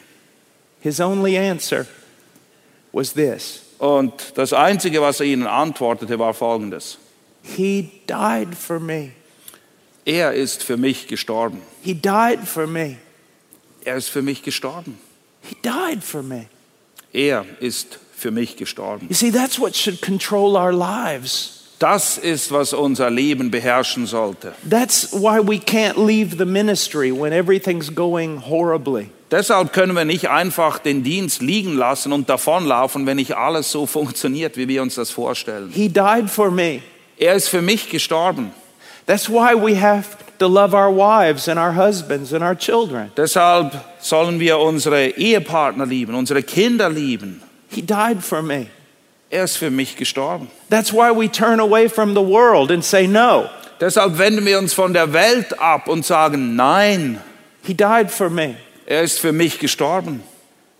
His 0.81 1.01
only 1.01 1.39
answer 1.39 1.87
was 2.93 3.13
this 3.15 3.63
Und 3.79 4.13
das 4.37 4.53
Einzige, 4.53 5.01
was 5.01 5.21
er 5.21 5.27
ihnen 5.27 5.47
antwortete, 5.47 6.19
war 6.19 6.35
folgendes. 6.35 6.99
He 7.43 7.91
died 8.09 8.55
for 8.55 8.79
me. 8.79 9.13
Er 10.05 10.33
ist 10.35 10.63
für 10.63 10.77
mich 10.77 11.09
gestorben. 11.09 11.63
He 11.83 11.95
died 11.95 12.41
for 12.45 12.67
me. 12.67 12.97
Er 13.85 13.97
ist 13.97 14.09
für 14.11 14.23
mich 14.23 14.43
gestorben. 14.43 14.99
He 15.41 15.57
died 15.65 16.05
for 16.05 16.23
me. 16.23 16.47
Er 17.13 17.45
ist 17.61 17.99
für 18.23 18.31
mich 18.31 18.57
gestorben. 18.57 19.07
You 19.09 19.15
see, 19.15 19.31
that's 19.31 19.61
what 19.61 19.77
should 19.77 20.01
control 20.01 20.57
our 20.57 20.73
lives. 20.73 21.59
Das 21.79 22.17
ist, 22.17 22.53
was 22.53 22.73
unser 22.73 23.11
Leben 23.11 23.51
beherrschen 23.51 24.07
sollte. 24.07 24.55
That's 24.71 25.13
why 25.13 25.41
we 25.41 25.59
can't 25.59 25.97
leave 25.97 26.37
the 26.39 26.45
ministry 26.45 27.11
when 27.11 27.33
everything's 27.33 27.93
going 27.93 28.49
horribly. 28.49 29.11
Deshalb 29.33 29.73
können 29.73 29.97
wir 29.97 30.05
nicht 30.05 30.29
einfach 30.29 30.79
den 30.79 31.03
Dienst 31.03 31.43
liegen 31.43 31.75
lassen 31.77 32.13
und 32.13 32.29
davonlaufen, 32.29 33.05
wenn 33.07 33.17
nicht 33.17 33.35
alles 33.35 33.73
so 33.73 33.87
funktioniert, 33.87 34.57
wie 34.57 34.69
wir 34.69 34.81
uns 34.81 34.95
das 34.95 35.11
vorstellen. 35.11 35.71
He 35.73 35.89
died 35.89 36.31
for 36.31 36.53
me. 36.53 36.83
Er 37.19 37.35
ist 37.35 37.49
für 37.49 37.63
mich 37.63 37.89
gestorben. 37.89 38.53
That's 39.07 39.29
why 39.29 39.55
we 39.55 39.81
have 39.81 40.07
to 40.39 40.47
love 40.47 40.75
our 40.75 40.95
wives 40.95 41.49
and 41.49 41.59
our 41.59 41.75
husbands 41.75 42.33
and 42.33 42.45
our 42.45 42.57
children. 42.57 43.11
Deshalb 43.17 43.73
sollen 44.01 44.39
wir 44.39 44.59
unsere 44.59 45.09
Ehepartner 45.09 45.87
lieben, 45.87 46.15
unsere 46.15 46.45
Kinder 46.45 46.89
lieben. 46.89 47.42
He 47.73 47.83
died 47.83 48.23
for 48.23 48.43
me. 48.43 48.67
Er 49.31 49.45
ist 49.45 49.57
für 49.57 49.71
mich 49.71 49.97
gestorben. 49.97 50.49
That's 50.69 50.93
why 50.93 51.11
we 51.11 51.31
turn 51.31 51.59
away 51.59 51.89
from 51.89 52.15
the 52.15 52.21
world 52.21 52.71
and 52.71 52.85
say 52.85 53.07
no. 53.07 53.49
Deshalb 53.81 54.19
wenden 54.19 54.45
wir 54.45 54.59
uns 54.59 54.75
von 54.75 54.93
der 54.93 55.13
Welt 55.13 55.59
ab 55.59 55.89
und 55.89 56.05
sagen, 56.05 56.55
nein, 56.55 57.21
He 57.63 57.75
died 57.75 58.11
for 58.11 58.29
me. 58.31 58.57
er 58.87 59.03
ist 59.03 59.19
für 59.21 59.33
mich 59.33 59.59
gestorben. 59.59 60.23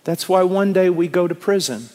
That's 0.03 0.27
why 0.29 0.43
one 0.43 0.73
day 0.73 0.89
we 0.89 1.07
go 1.07 1.27
to 1.27 1.33
prison 1.35 1.89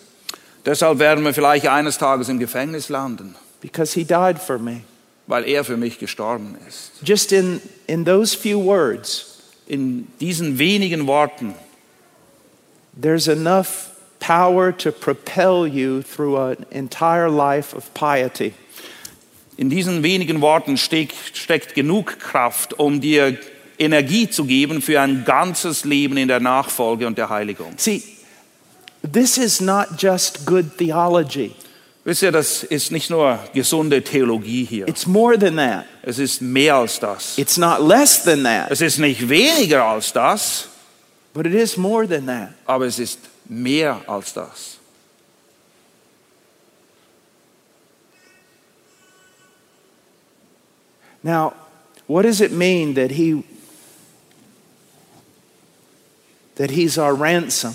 Deshalb 0.66 0.98
werden 0.98 1.24
wir 1.24 1.32
vielleicht 1.32 1.68
eines 1.68 1.96
Tages 1.98 2.28
im 2.28 2.38
Gefängnis 2.38 2.88
landen, 2.88 3.36
because 3.60 3.94
he 3.94 4.04
died 4.04 4.38
for 4.38 4.58
me. 4.58 4.80
weil 5.26 5.44
er 5.46 5.62
für 5.64 5.76
mich 5.76 5.98
gestorben 5.98 6.56
ist. 6.68 6.90
Just 7.02 7.32
in, 7.32 7.60
in 7.86 8.04
those 8.04 8.36
few 8.36 8.58
words, 8.62 9.36
In 9.68 10.08
diesen 10.20 10.58
wenigen 10.58 11.06
Worten 11.06 11.54
there's 13.00 13.28
enough 13.28 13.90
power 14.20 14.76
to 14.76 14.90
propel 14.92 15.66
you 15.66 16.02
through 16.02 16.36
an 16.38 16.66
entire 16.70 17.28
life 17.30 17.74
of 17.76 17.92
piety. 17.94 18.52
In 19.56 19.70
diesen 19.70 20.02
wenigen 20.02 20.40
Worten 20.40 20.76
steckt, 20.76 21.14
steckt 21.36 21.74
genug 21.74 22.18
Kraft, 22.20 22.78
um 22.78 23.00
dir 23.00 23.36
Energie 23.78 24.28
zu 24.30 24.44
geben 24.44 24.80
für 24.82 25.00
ein 25.00 25.24
ganzes 25.24 25.84
Leben 25.84 26.16
in 26.16 26.28
der 26.28 26.40
Nachfolge 26.40 27.06
und 27.06 27.18
der 27.18 27.28
Heiligung. 27.28 27.72
See, 27.76 28.02
this 29.12 29.36
is 29.38 29.60
not 29.60 29.88
just 29.98 30.44
good 30.46 30.76
theology, 30.78 31.52
Wisst 32.04 32.22
ihr, 32.22 32.32
das 32.32 32.62
ist 32.62 32.90
nicht 32.90 33.10
nur 33.10 33.38
gesunde 33.52 34.02
Theologie 34.02 34.64
hier. 34.64 34.88
it's 34.88 35.06
more 35.06 35.38
than 35.38 35.56
that. 35.56 35.84
Es 36.02 36.18
ist 36.18 36.40
mehr 36.40 36.76
als 36.76 36.98
das. 36.98 37.36
It's 37.36 37.56
not 37.58 37.80
less 37.86 38.22
than 38.22 38.44
that, 38.44 38.70
Es 38.70 38.80
ist 38.80 38.98
nicht 38.98 39.28
weniger 39.28 39.84
als 39.84 40.12
das, 40.12 40.68
but 41.34 41.44
it 41.44 41.52
is 41.54 41.76
more 41.76 42.08
than 42.08 42.26
that. 42.26 42.50
aber 42.64 42.86
es 42.86 42.98
ist 42.98 43.18
mehr 43.48 44.00
als 44.06 44.32
das. 44.32 44.78
Now, 51.22 51.54
what 52.06 52.22
does 52.22 52.40
it 52.40 52.52
mean 52.52 52.94
that 52.94 53.10
he 53.12 53.44
that 56.56 56.70
he's 56.70 56.98
our 56.98 57.14
ransom? 57.14 57.74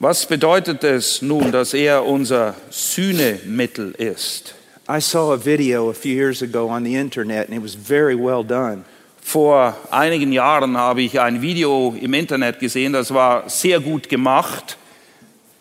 Was 0.00 0.24
bedeutet 0.24 0.84
es 0.84 1.22
nun, 1.22 1.50
dass 1.50 1.74
er 1.74 2.04
unser 2.04 2.54
Sühnemittel 2.70 3.94
ist? 3.98 4.54
I 4.88 5.00
saw 5.00 5.32
a 5.32 5.36
video 5.36 5.88
a 5.88 5.94
few 5.94 6.14
years 6.14 6.40
ago 6.40 6.68
on 6.68 6.82
the 6.82 6.94
internet 6.94 7.46
and 7.46 7.54
it 7.54 7.60
was 7.60 7.74
very 7.74 8.14
well 8.14 8.42
done. 8.42 8.84
Vor 9.28 9.76
einigen 9.90 10.32
Jahren 10.32 10.78
habe 10.78 11.02
ich 11.02 11.20
ein 11.20 11.42
Video 11.42 11.94
im 12.00 12.14
Internet 12.14 12.60
gesehen, 12.60 12.94
das 12.94 13.12
war 13.12 13.46
sehr 13.50 13.78
gut 13.78 14.08
gemacht, 14.08 14.78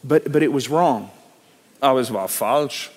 But 0.04 0.32
but 0.32 0.42
it 0.42 0.54
was 0.54 0.70
wrong. 0.70 1.10
aber 1.82 2.00
es 2.00 2.14
war 2.14 2.30
falsch. 2.30 2.90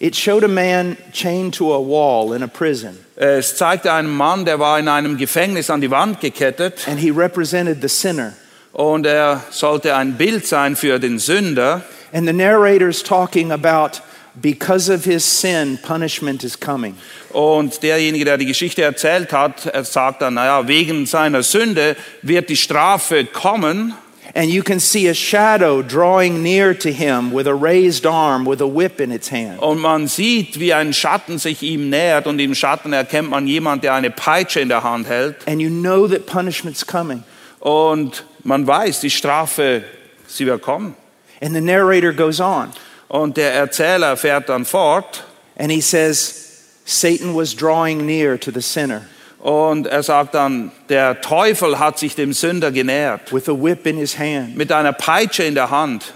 It 0.00 0.16
showed 0.16 0.42
a 0.42 0.48
man 0.48 0.96
chained 1.12 1.54
to 1.54 1.72
a 1.72 1.78
wall 1.78 2.34
in 2.34 2.42
a 2.42 2.48
prison 2.48 2.98
Es 3.14 3.56
zeigte 3.56 3.92
einen 3.92 4.10
Mann, 4.10 4.44
der 4.44 4.58
war 4.58 4.76
in 4.80 4.88
einem 4.88 5.16
Gefängnis 5.16 5.70
an 5.70 5.80
die 5.80 5.90
Wand 5.92 6.20
gekettet 6.20 6.88
and 6.88 6.98
he 6.98 7.10
represented 7.10 7.80
the 7.80 7.88
sinner. 7.88 8.32
und 8.72 9.06
er 9.06 9.44
sollte 9.50 9.94
ein 9.94 10.14
Bild 10.16 10.48
sein 10.48 10.74
für 10.74 10.98
den 10.98 11.20
Sünder. 11.20 11.82
And 12.12 12.26
the 12.26 12.32
narrator's 12.32 13.04
talking 13.04 13.52
about 13.52 14.00
because 14.40 14.88
of 14.88 15.04
his 15.04 15.24
sin 15.24 15.78
punishment 15.78 16.44
is 16.44 16.58
coming. 16.58 16.96
Und 17.32 17.82
derjenige, 17.82 18.24
der 18.24 18.38
die 18.38 18.46
Geschichte 18.46 18.82
erzählt 18.82 19.32
hat, 19.32 19.66
er 19.66 19.84
sagt 19.84 20.22
dann, 20.22 20.34
naja, 20.34 20.66
wegen 20.68 21.06
seiner 21.06 21.42
Sünde 21.42 21.96
wird 22.22 22.48
die 22.48 22.56
Strafe 22.56 23.24
kommen. 23.24 23.94
And 24.34 24.50
you 24.50 24.62
can 24.62 24.80
see 24.80 25.08
a 25.08 25.14
shadow 25.14 25.82
drawing 25.82 26.42
near 26.42 26.74
to 26.78 26.90
him 26.90 27.32
with 27.32 27.46
a 27.46 27.54
raised 27.54 28.06
arm 28.06 28.44
with 28.44 28.60
a 28.60 28.66
whip 28.66 29.00
in 29.00 29.10
its 29.10 29.30
hand. 29.30 29.58
Und 29.60 29.80
man 29.80 30.08
sieht, 30.08 30.60
wie 30.60 30.74
ein 30.74 30.92
Schatten 30.92 31.38
sich 31.38 31.62
ihm 31.62 31.88
nähert 31.88 32.26
und 32.26 32.38
im 32.38 32.54
Schatten 32.54 32.92
erkennt 32.92 33.30
man 33.30 33.46
jemand, 33.46 33.84
der 33.84 33.94
eine 33.94 34.10
Peitsche 34.10 34.60
in 34.60 34.68
der 34.68 34.82
Hand 34.82 35.08
hält. 35.08 35.36
And 35.46 35.60
you 35.60 35.70
know 35.70 36.06
that 36.08 36.26
punishment's 36.26 36.86
coming. 36.86 37.22
Und 37.60 38.24
man 38.44 38.66
weiß, 38.66 39.00
die 39.00 39.10
Strafe, 39.10 39.84
sie 40.26 40.44
wird 40.44 40.60
kommen. 40.60 40.94
And 41.40 41.54
the 41.54 41.60
narrator 41.60 42.12
goes 42.12 42.40
on 42.40 42.72
Und 43.08 43.36
der 43.36 43.54
Erzähler 43.54 44.16
fährt 44.16 44.48
dann 44.48 44.64
fort 44.64 45.24
and 45.58 45.70
he 45.70 45.80
says, 45.80 46.42
Satan 46.84 47.34
was 47.34 47.54
drawing 47.54 48.06
near 48.06 48.38
to 48.38 48.50
the 48.50 48.60
sinner 48.60 49.02
und 49.46 49.86
er 49.86 50.02
sagt 50.02 50.34
dann, 50.34 50.72
der 50.88 51.20
Teufel 51.20 51.78
hat 51.78 51.98
sich 51.98 52.16
dem 52.16 52.32
Sünder 52.32 52.72
genähert 52.72 53.32
with 53.32 53.48
a 53.48 53.52
whip 53.52 53.86
in 53.86 53.96
his 53.96 54.18
hand. 54.18 54.56
mit 54.56 54.72
einer 54.72 54.92
Peitsche 54.92 55.44
in 55.44 55.54
der 55.54 55.70
Hand. 55.70 56.14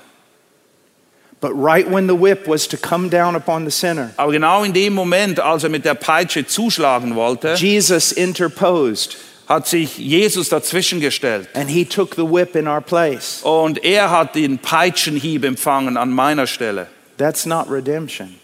But 1.40 1.52
right 1.54 1.90
when 1.90 2.08
the 2.08 2.20
whip 2.20 2.46
was 2.46 2.68
to 2.68 2.76
come 2.76 3.08
down 3.08 3.36
upon 3.36 3.64
the 3.64 3.70
sinner, 3.70 4.10
Aber 4.16 4.32
genau 4.32 4.64
in 4.64 4.72
dem 4.72 4.94
Moment, 4.94 5.38
als 5.40 5.62
er 5.64 5.70
mit 5.70 5.84
der 5.84 5.94
Peitsche 5.94 6.46
zuschlagen 6.46 7.14
wollte, 7.14 7.54
Jesus 7.54 8.12
interposed 8.12 9.16
hat 9.50 9.66
sich 9.66 9.98
Jesus 9.98 10.48
dazwischen 10.48 11.00
gestellt. 11.00 11.48
and 11.54 11.68
he 11.68 11.84
took 11.84 12.14
the 12.14 12.22
whip 12.22 12.54
in 12.54 12.68
our 12.68 12.80
place. 12.80 13.40
Und 13.42 13.84
er 13.84 14.10
hat 14.10 14.36
den 14.36 14.58
Peitschenhieb 14.58 15.44
empfangen 15.44 15.96
an 15.96 16.10
meiner 16.10 16.46
Stelle. 16.46 16.86
That's 17.18 17.44
not 17.46 17.68
redemption. 17.68 18.36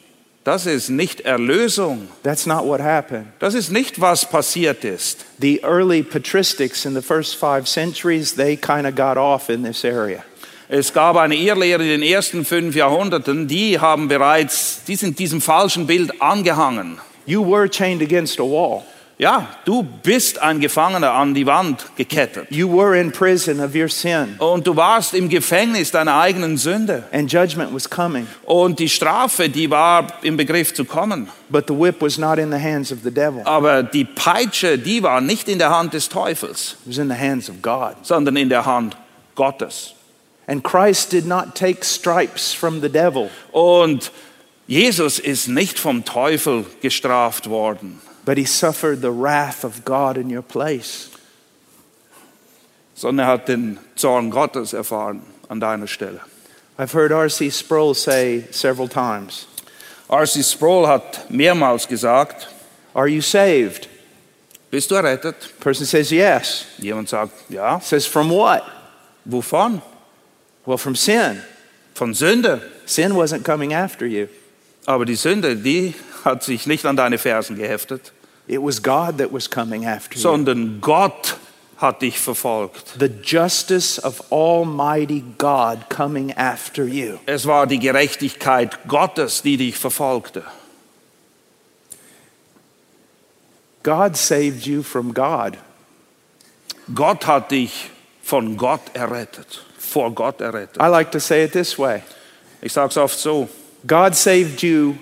Das 0.42 0.66
ist 0.66 0.90
nicht 0.90 1.20
Erlösung. 1.22 2.08
That's 2.24 2.44
not 2.46 2.64
what 2.64 2.80
happened. 2.80 3.26
Das 3.38 3.54
ist 3.54 3.70
nicht, 3.70 4.00
was 4.00 4.28
passiert 4.28 4.84
ist. 4.84 5.24
The 5.40 5.60
early 5.62 6.02
patristics 6.02 6.84
in 6.84 6.94
the 6.94 7.02
first 7.02 7.36
five 7.36 7.66
centuries, 7.68 8.34
they 8.34 8.56
kind 8.56 8.86
of 8.86 8.94
got 8.96 9.16
off 9.16 9.48
in 9.48 9.62
this 9.64 9.84
area. 9.84 10.24
Es 10.68 10.92
gab 10.92 11.16
eine 11.16 11.36
Irrlehre 11.36 11.82
in 11.84 12.00
den 12.00 12.02
ersten 12.02 12.44
fünf 12.44 12.74
Jahrhunderten, 12.74 13.46
die 13.46 13.78
haben 13.78 14.08
bereits, 14.08 14.82
die 14.88 14.96
sind 14.96 15.20
diesem 15.20 15.40
falschen 15.40 15.86
Bild 15.86 16.20
angehangen. 16.20 16.98
You 17.26 17.44
were 17.44 17.68
chained 17.70 18.02
against 18.02 18.40
a 18.40 18.44
wall. 18.44 18.82
Ja, 19.18 19.48
du 19.64 19.82
bist 19.82 20.38
ein 20.42 20.60
Gefangener 20.60 21.12
an 21.12 21.32
die 21.32 21.46
Wand 21.46 21.86
gekettet. 21.96 22.48
You 22.50 22.68
were 22.70 22.94
in 23.00 23.10
prison 23.10 23.60
of 23.60 23.74
your 23.74 23.88
sin, 23.88 24.34
Und 24.38 24.66
du 24.66 24.76
warst 24.76 25.14
im 25.14 25.30
Gefängnis 25.30 25.90
deiner 25.90 26.20
eigenen 26.20 26.58
Sünde. 26.58 27.04
and 27.12 27.32
judgment 27.32 27.72
was 27.72 27.88
coming. 27.88 28.26
Und 28.44 28.78
die 28.78 28.90
Strafe, 28.90 29.48
die 29.48 29.70
war 29.70 30.12
im 30.22 30.36
Begriff 30.36 30.74
zu 30.74 30.84
kommen. 30.84 31.30
But 31.48 31.64
the 31.68 31.72
whip 31.74 32.02
was 32.02 32.18
not 32.18 32.38
in 32.38 32.50
the 32.52 32.58
hands 32.60 32.92
of 32.92 32.98
the 33.04 33.10
devil, 33.10 33.40
Aber 33.44 33.82
die 33.82 34.04
Peitsche, 34.04 34.76
die 34.76 35.02
war 35.02 35.22
nicht 35.22 35.48
in 35.48 35.58
der 35.58 35.70
Hand 35.70 35.94
des 35.94 36.10
Teufels, 36.10 36.76
it 36.84 36.90
was 36.90 36.98
in 36.98 37.08
the 37.08 37.16
hands 37.16 37.48
of 37.48 37.62
God. 37.62 37.94
sondern 38.02 38.36
in 38.36 38.50
der 38.50 38.66
Hand 38.66 38.98
Gottes. 39.34 39.94
And 40.46 40.62
Christ 40.62 41.10
did 41.12 41.26
not 41.26 41.54
take 41.54 41.82
stripes 41.86 42.52
from 42.52 42.82
the 42.82 42.90
devil, 42.90 43.30
Und 43.50 44.12
Jesus 44.66 45.18
ist 45.18 45.48
nicht 45.48 45.78
vom 45.78 46.04
Teufel 46.04 46.66
gestraft 46.82 47.48
worden, 47.48 48.00
but 48.26 48.36
he 48.36 48.44
suffered 48.44 49.00
the 49.00 49.10
wrath 49.10 49.64
of 49.64 49.86
God 49.86 50.18
in 50.18 50.28
your 50.28 50.42
place. 50.42 51.08
sondern 52.94 53.26
er 53.26 53.32
hat 53.32 53.46
den 53.48 53.78
Zorn 53.96 54.30
Gottes 54.30 54.72
erfahren 54.74 55.22
an 55.48 55.60
deiner 55.60 55.86
Stelle. 55.86 56.20
I've 56.78 56.92
heard 56.92 57.12
R.C. 57.12 57.50
Sproul 57.50 57.94
say 57.94 58.44
several 58.50 58.88
times 58.88 59.46
R.C. 60.08 60.42
Sproul 60.42 60.86
hat 60.86 61.30
mehrmals 61.30 61.86
gesagt, 61.88 62.48
Are 62.94 63.08
you 63.08 63.20
saved? 63.20 63.88
bist 64.70 64.90
du 64.90 64.94
errettet? 64.96 65.58
Person 65.60 65.86
says 65.86 66.10
yes. 66.10 66.66
Jemand 66.78 67.08
sagt, 67.08 67.32
ja. 67.48 67.80
Says 67.80 68.06
from 68.06 68.30
what? 68.30 68.62
Wovon? 69.28 69.82
Well, 70.64 70.78
from 70.78 70.94
sin. 70.94 71.42
Von 71.94 72.12
Sünde. 72.12 72.60
Sin 72.84 73.12
wasn't 73.14 73.44
coming 73.44 73.72
after 73.72 74.06
you. 74.06 74.28
Aber 74.86 75.04
die 75.04 75.16
Sünde, 75.16 75.56
die 75.56 75.94
hat 76.24 76.42
sich 76.42 76.66
nicht 76.66 76.84
an 76.84 76.96
deine 76.96 77.18
Fersen 77.18 77.56
geheftet, 77.56 78.12
It 78.48 78.62
was 78.62 78.80
God 78.80 79.18
that 79.18 79.32
was 79.32 79.48
coming 79.50 79.84
after 79.84 80.16
you. 80.16 80.22
sondern 80.22 80.80
Gott 80.80 81.36
hat 81.78 82.00
dich 82.00 82.18
verfolgt. 82.18 82.98
The 82.98 83.10
justice 83.22 83.98
of 83.98 84.32
Almighty 84.32 85.22
God 85.36 85.88
coming 85.88 86.32
after 86.36 86.84
you. 86.84 87.18
Es 87.26 87.46
war 87.46 87.66
die 87.66 87.78
Gerechtigkeit 87.78 88.78
Gottes, 88.88 89.42
die 89.42 89.56
dich 89.56 89.76
verfolgte. 89.76 90.44
God 93.82 94.16
saved 94.16 94.66
you 94.66 94.82
from 94.82 95.12
God. 95.12 95.58
Gott 96.94 97.26
hat 97.26 97.50
dich 97.50 97.90
von 98.22 98.56
Gott 98.56 98.80
errettet, 98.94 99.64
vor 99.78 100.12
Gott 100.12 100.40
errettet. 100.40 100.80
I 100.80 100.88
like 100.88 101.10
to 101.12 101.20
say 101.20 101.44
it 101.44 101.52
this 101.52 101.78
way 101.78 102.02
Ich 102.62 102.72
sage 102.72 102.90
es 102.90 102.96
oft 102.96 103.18
so, 103.18 103.48
God 103.86 104.14
saved 104.14 104.62
you 104.62 104.96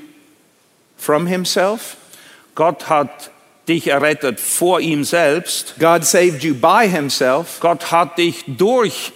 from 0.97 1.27
Himself, 1.27 1.97
Gott 2.55 2.89
hat 2.89 3.31
dich 3.69 3.89
errettet 3.89 4.41
vor 4.41 4.81
ihm 4.81 5.05
selbst, 5.05 5.75
God 5.79 6.05
saved 6.05 6.43
you 6.43 6.55
by 6.55 6.89
Himself, 6.89 7.61
Gott 7.61 7.91
hat 7.91 8.19
dich 8.19 8.45
durch, 8.47 9.13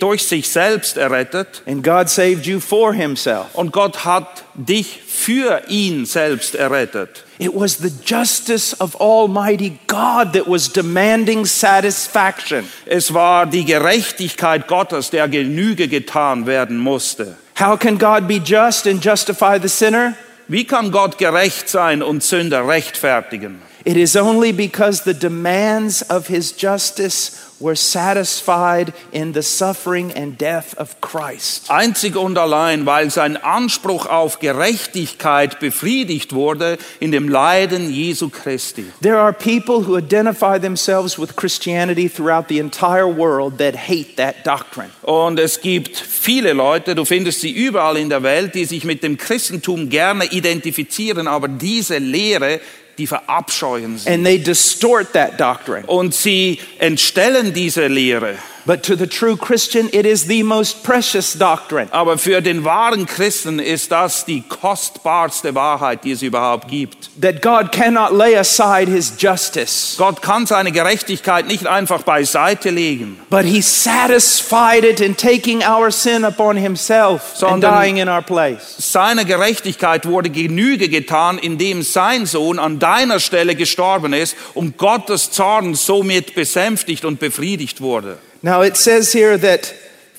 durch 0.00 0.26
sich 0.26 0.48
selbst 0.48 0.96
errettet 0.96 1.62
and 1.66 1.82
God 1.82 2.08
saved 2.08 2.46
you 2.46 2.60
for 2.60 2.92
Himself. 2.92 3.46
und 3.54 3.72
Gott 3.72 4.04
hat 4.04 4.44
dich 4.54 5.00
für 5.06 5.62
ihn 5.68 6.06
selbst 6.06 6.54
errettet. 6.54 7.24
It 7.38 7.54
was 7.54 7.78
the 7.78 7.90
justice 8.04 8.74
of 8.80 8.98
Almighty 8.98 9.78
God 9.86 10.32
that 10.32 10.46
was 10.46 10.72
demanding 10.72 11.44
satisfaction. 11.44 12.64
Es 12.86 13.12
war 13.12 13.44
die 13.44 13.64
Gerechtigkeit 13.64 14.66
Gottes, 14.66 15.10
der 15.10 15.28
Genüge 15.28 15.88
getan 15.88 16.46
werden 16.46 16.78
musste. 16.78 17.36
How 17.58 17.78
can 17.78 17.98
God 17.98 18.26
be 18.28 18.36
just 18.36 18.86
and 18.86 19.04
justify 19.04 19.58
the 19.60 19.68
sinner? 19.68 20.14
Wie 20.48 20.64
kann 20.64 20.90
Gott 20.92 21.18
gerecht 21.18 21.68
sein 21.68 22.02
und 22.02 22.22
Sünder 22.22 22.68
rechtfertigen? 22.68 23.60
It 23.86 23.96
is 23.96 24.16
only 24.16 24.50
because 24.50 25.04
the 25.04 25.14
demands 25.14 26.02
of 26.02 26.26
his 26.26 26.50
justice 26.50 27.40
were 27.60 27.76
satisfied 27.76 28.92
in 29.12 29.32
the 29.32 29.44
suffering 29.44 30.10
and 30.10 30.36
death 30.36 30.74
of 30.76 31.00
Christ. 31.00 31.70
Einzig 31.70 32.16
und 32.16 32.36
allein, 32.36 32.84
weil 32.84 33.12
sein 33.12 33.36
Anspruch 33.36 34.06
auf 34.06 34.40
Gerechtigkeit 34.40 35.60
befriedigt 35.60 36.32
wurde 36.32 36.78
in 36.98 37.12
dem 37.12 37.28
Leiden 37.28 37.88
Jesu 37.92 38.28
Christi. 38.28 38.86
There 39.02 39.20
are 39.20 39.32
people 39.32 39.86
who 39.86 39.96
identify 39.96 40.58
themselves 40.58 41.16
with 41.16 41.36
Christianity 41.36 42.08
throughout 42.08 42.48
the 42.48 42.58
entire 42.58 43.06
world 43.06 43.58
that 43.58 43.76
hate 43.88 44.16
that 44.16 44.44
doctrine. 44.44 44.90
Und 45.02 45.38
es 45.38 45.60
gibt 45.60 45.96
viele 45.96 46.54
Leute, 46.54 46.96
du 46.96 47.04
findest 47.04 47.40
sie 47.40 47.52
überall 47.52 47.96
in 47.98 48.08
der 48.08 48.24
Welt, 48.24 48.56
die 48.56 48.64
sich 48.64 48.82
mit 48.82 49.04
dem 49.04 49.16
Christentum 49.16 49.88
gerne 49.90 50.24
identifizieren, 50.24 51.28
aber 51.28 51.46
diese 51.46 51.98
Lehre, 51.98 52.60
die 52.98 53.06
verabscheuen 53.06 53.98
sie. 53.98 54.08
And 54.08 54.24
they 54.24 54.38
distort 54.38 55.12
that 55.12 55.38
doctrine. 55.38 55.86
Und 55.86 56.14
sie 56.14 56.60
entstellen 56.78 57.52
diese 57.52 57.86
Lehre. 57.86 58.38
But 58.66 58.82
to 58.82 58.96
the 58.96 59.06
true 59.06 59.36
Christian, 59.36 59.88
it 59.92 60.04
is 60.04 60.26
the 60.26 60.42
most 60.42 60.82
precious 60.82 61.34
doctrine. 61.38 61.86
Aber 61.92 62.18
für 62.18 62.40
den 62.42 62.64
wahren 62.64 63.06
Christen 63.06 63.60
ist 63.60 63.92
das 63.92 64.24
die 64.24 64.42
kostbarste 64.42 65.54
Wahrheit, 65.54 66.02
die 66.02 66.10
es 66.10 66.22
überhaupt 66.22 66.66
gibt. 66.66 67.08
That 67.20 67.42
God 67.42 67.70
cannot 67.70 68.10
lay 68.10 68.36
aside 68.36 68.90
his 68.90 69.12
justice, 69.16 69.94
Gott 69.96 70.20
kann 70.20 70.46
seine 70.46 70.72
Gerechtigkeit 70.72 71.46
nicht 71.46 71.68
einfach 71.68 72.02
beiseite 72.02 72.70
legen, 72.70 73.20
but 73.30 73.44
he 73.44 73.62
satisfied 73.62 74.82
it 74.82 75.00
in 75.00 75.16
taking 75.16 75.62
our 75.62 75.92
sin 75.92 76.24
upon 76.24 76.56
himself 76.56 77.40
and 77.44 77.62
dying 77.62 77.98
in 77.98 78.08
our 78.08 78.22
place. 78.22 78.74
Seiner 78.78 79.24
Gerechtigkeit 79.24 80.06
wurde 80.06 80.28
Genüge 80.30 80.88
getan, 80.88 81.38
indem 81.38 81.82
sein 81.82 82.26
Sohn 82.26 82.58
an 82.58 82.80
deiner 82.80 83.20
Stelle 83.20 83.54
gestorben 83.54 84.12
ist 84.12 84.36
und 84.54 84.76
Gottes 84.76 85.30
Zorn 85.30 85.74
somit 85.74 86.34
besänftigt 86.34 87.04
und 87.04 87.20
befriedigt 87.20 87.80
wurde. 87.80 88.18
Now 88.46 88.62
it 88.62 88.76
says 88.76 89.12
here 89.12 89.36
that 89.38 89.74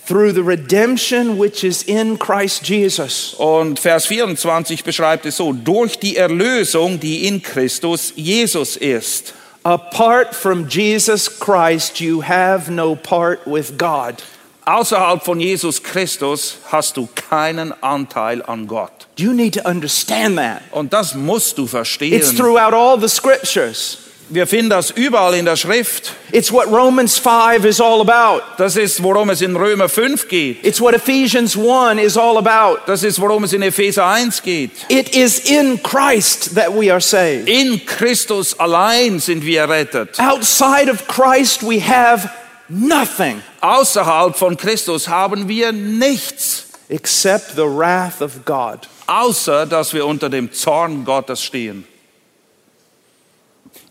through 0.06 0.34
the 0.34 0.44
redemption 0.44 1.38
which 1.38 1.64
is 1.64 1.82
in 1.84 2.18
Christ 2.18 2.68
Jesus, 2.68 3.34
Und 3.38 3.80
Vers 3.80 4.06
24 4.06 4.84
beschreibt 4.84 5.26
es 5.26 5.38
so, 5.38 5.54
durch 5.54 5.98
die 5.98 6.18
Erlösung, 6.18 7.00
die 7.00 7.26
in 7.26 7.42
Christus 7.42 8.12
Jesus 8.18 8.76
ist. 8.76 9.34
apart 9.64 10.36
from 10.36 10.68
Jesus 10.68 11.30
Christ, 11.30 12.02
you 12.02 12.20
have 12.20 12.70
no 12.70 12.98
part 12.98 13.48
with 13.48 13.78
God. 13.78 14.22
Außerhalb 14.66 15.24
von 15.24 15.40
Jesus 15.40 15.82
Christus 15.82 16.58
hast 16.70 16.98
du 16.98 17.08
keinen 17.16 17.74
Anteil 17.82 18.42
an 18.46 18.68
Gott. 18.68 19.08
You 19.16 19.32
need 19.32 19.54
to 19.54 19.66
understand 19.66 20.36
that. 20.36 20.64
Und 20.72 20.92
das 20.92 21.16
musst 21.16 21.58
du 21.58 21.66
verstehen. 21.66 22.12
It's 22.12 22.36
throughout 22.36 22.74
all 22.74 23.00
the 23.00 23.08
scriptures. 23.08 24.00
Wir 24.30 24.46
finden 24.46 24.70
das 24.70 24.92
überall 24.92 25.36
in 25.36 25.46
der 25.46 25.56
Schrift. 25.56 26.14
It's 26.34 26.52
what 26.52 26.68
Romans 26.68 27.18
5 27.18 27.64
is 27.64 27.80
all 27.80 28.02
about. 28.02 28.44
Das 28.58 28.76
ist, 28.76 29.02
worum 29.02 29.30
es 29.30 29.42
in 29.42 29.56
Römer 29.56 29.88
5 29.88 30.28
geht. 30.28 30.66
It's 30.66 30.82
what 30.82 30.94
Ephesians 30.94 31.58
1 31.58 31.98
is 32.02 32.18
all 32.18 32.38
about. 32.38 32.82
Das 32.88 33.04
ist, 33.04 33.22
worum 33.22 33.46
es 33.46 33.54
in 33.54 33.62
Epheser 33.62 34.06
1 34.06 34.42
geht. 34.44 34.72
It 34.90 35.16
is 35.16 35.40
in 35.50 35.82
Christ 35.82 36.56
that 36.56 36.70
we 36.78 36.92
are 36.92 37.00
saved. 37.00 37.48
In 37.48 37.86
Christus 37.86 38.60
allein 38.60 39.20
sind 39.20 39.46
wir 39.46 39.62
errettet. 39.62 40.20
Outside 40.20 40.92
of 40.92 41.08
Christ, 41.08 41.64
we 41.64 41.80
have 41.80 42.30
nothing 42.68 43.42
Außerhalb 43.62 44.36
von 44.36 44.58
Christus 44.58 45.08
haben 45.08 45.48
wir 45.48 45.72
nichts, 45.72 46.68
except 46.90 47.56
the 47.56 47.64
wrath 47.64 48.22
of 48.22 48.44
God. 48.44 48.90
außer 49.08 49.66
dass 49.66 49.94
wir 49.94 50.06
unter 50.06 50.30
dem 50.30 50.52
Zorn 50.52 51.06
Gottes 51.06 51.42
stehen. 51.42 51.86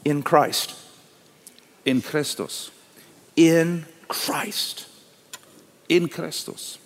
In 0.07 0.23
Christ. 0.23 0.73
In 1.85 2.01
Christos. 2.01 2.71
In 3.35 3.87
Christ. 4.07 4.87
In 5.89 6.09
Christos. 6.09 6.79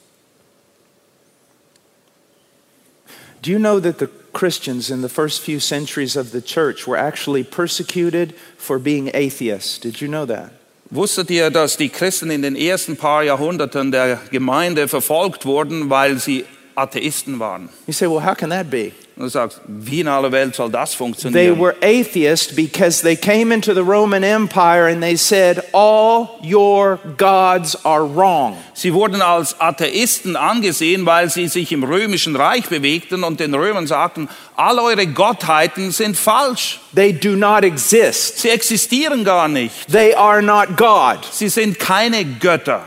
Do 3.43 3.51
you 3.51 3.59
know 3.59 3.79
that 3.79 3.99
the 3.99 4.07
Christians 4.33 4.91
in 4.91 5.03
the 5.03 5.11
first 5.11 5.43
few 5.43 5.61
centuries 5.61 6.17
of 6.17 6.33
the 6.33 6.41
church 6.41 6.87
were 6.87 6.97
actually 6.97 7.45
persecuted 7.45 8.35
for 8.57 8.79
being 8.79 9.11
atheists? 9.13 9.79
Did 9.79 10.01
you 10.01 10.09
know 10.09 10.25
that? 10.25 10.53
Wusstet 10.91 11.31
ihr, 11.31 11.51
dass 11.51 11.77
die 11.77 11.91
Christen 11.91 12.31
in 12.31 12.41
den 12.41 12.57
ersten 12.57 12.97
paar 12.97 13.23
Jahrhunderten 13.23 13.93
der 13.93 14.19
Gemeinde 14.31 14.89
verfolgt 14.89 15.45
wurden, 15.45 15.91
weil 15.91 16.19
sie 16.19 16.47
Atheisten 16.75 17.39
waren? 17.39 17.69
You 17.87 17.93
say, 17.93 18.07
well, 18.07 18.21
how 18.21 18.35
can 18.35 18.49
that 18.49 18.71
be? 18.71 18.95
Und 19.17 19.25
du 19.25 19.29
sagst, 19.29 19.61
wie 19.67 20.01
in 20.01 20.09
aller 20.09 20.33
Welt 20.33 20.55
soll 20.55 20.71
das 20.71 20.93
They 20.93 20.97
funktionieren? 20.97 21.61
were 21.61 21.75
atheists 21.83 22.55
because 22.55 23.03
they 23.03 23.17
came 23.17 23.53
into 23.53 23.75
the 23.75 23.83
Roman 23.83 24.23
Empire 24.23 24.87
and 24.87 25.03
they 25.03 25.17
said, 25.17 25.63
all 25.73 26.39
your 26.43 26.99
gods 27.19 27.77
are 27.85 28.03
wrong. 28.03 28.57
Sie 28.73 28.95
wurden 28.95 29.21
als 29.21 29.61
Atheisten 29.61 30.37
angesehen, 30.37 31.05
weil 31.05 31.29
sie 31.29 31.49
sich 31.49 31.71
im 31.73 31.85
römischen 31.85 32.35
Reich 32.35 32.67
bewegten 32.69 33.23
und 33.23 33.41
den 33.41 33.53
Römern 33.55 33.87
sagten, 33.87 34.29
all 34.57 34.79
eure 34.79 35.07
Gottheiten 35.07 35.91
sind 35.91 36.17
falsch. 36.17 36.81
They 36.95 37.13
do 37.13 37.37
not 37.37 37.63
exist. 37.63 38.39
Sie 38.39 38.49
existieren 38.49 39.25
gar 39.25 39.49
nicht. 39.49 39.91
They 39.93 40.15
are 40.15 40.41
not 40.41 40.79
God. 40.79 41.19
Sie 41.31 41.51
sind 41.51 41.79
keine 41.79 42.25
Götter. 42.25 42.83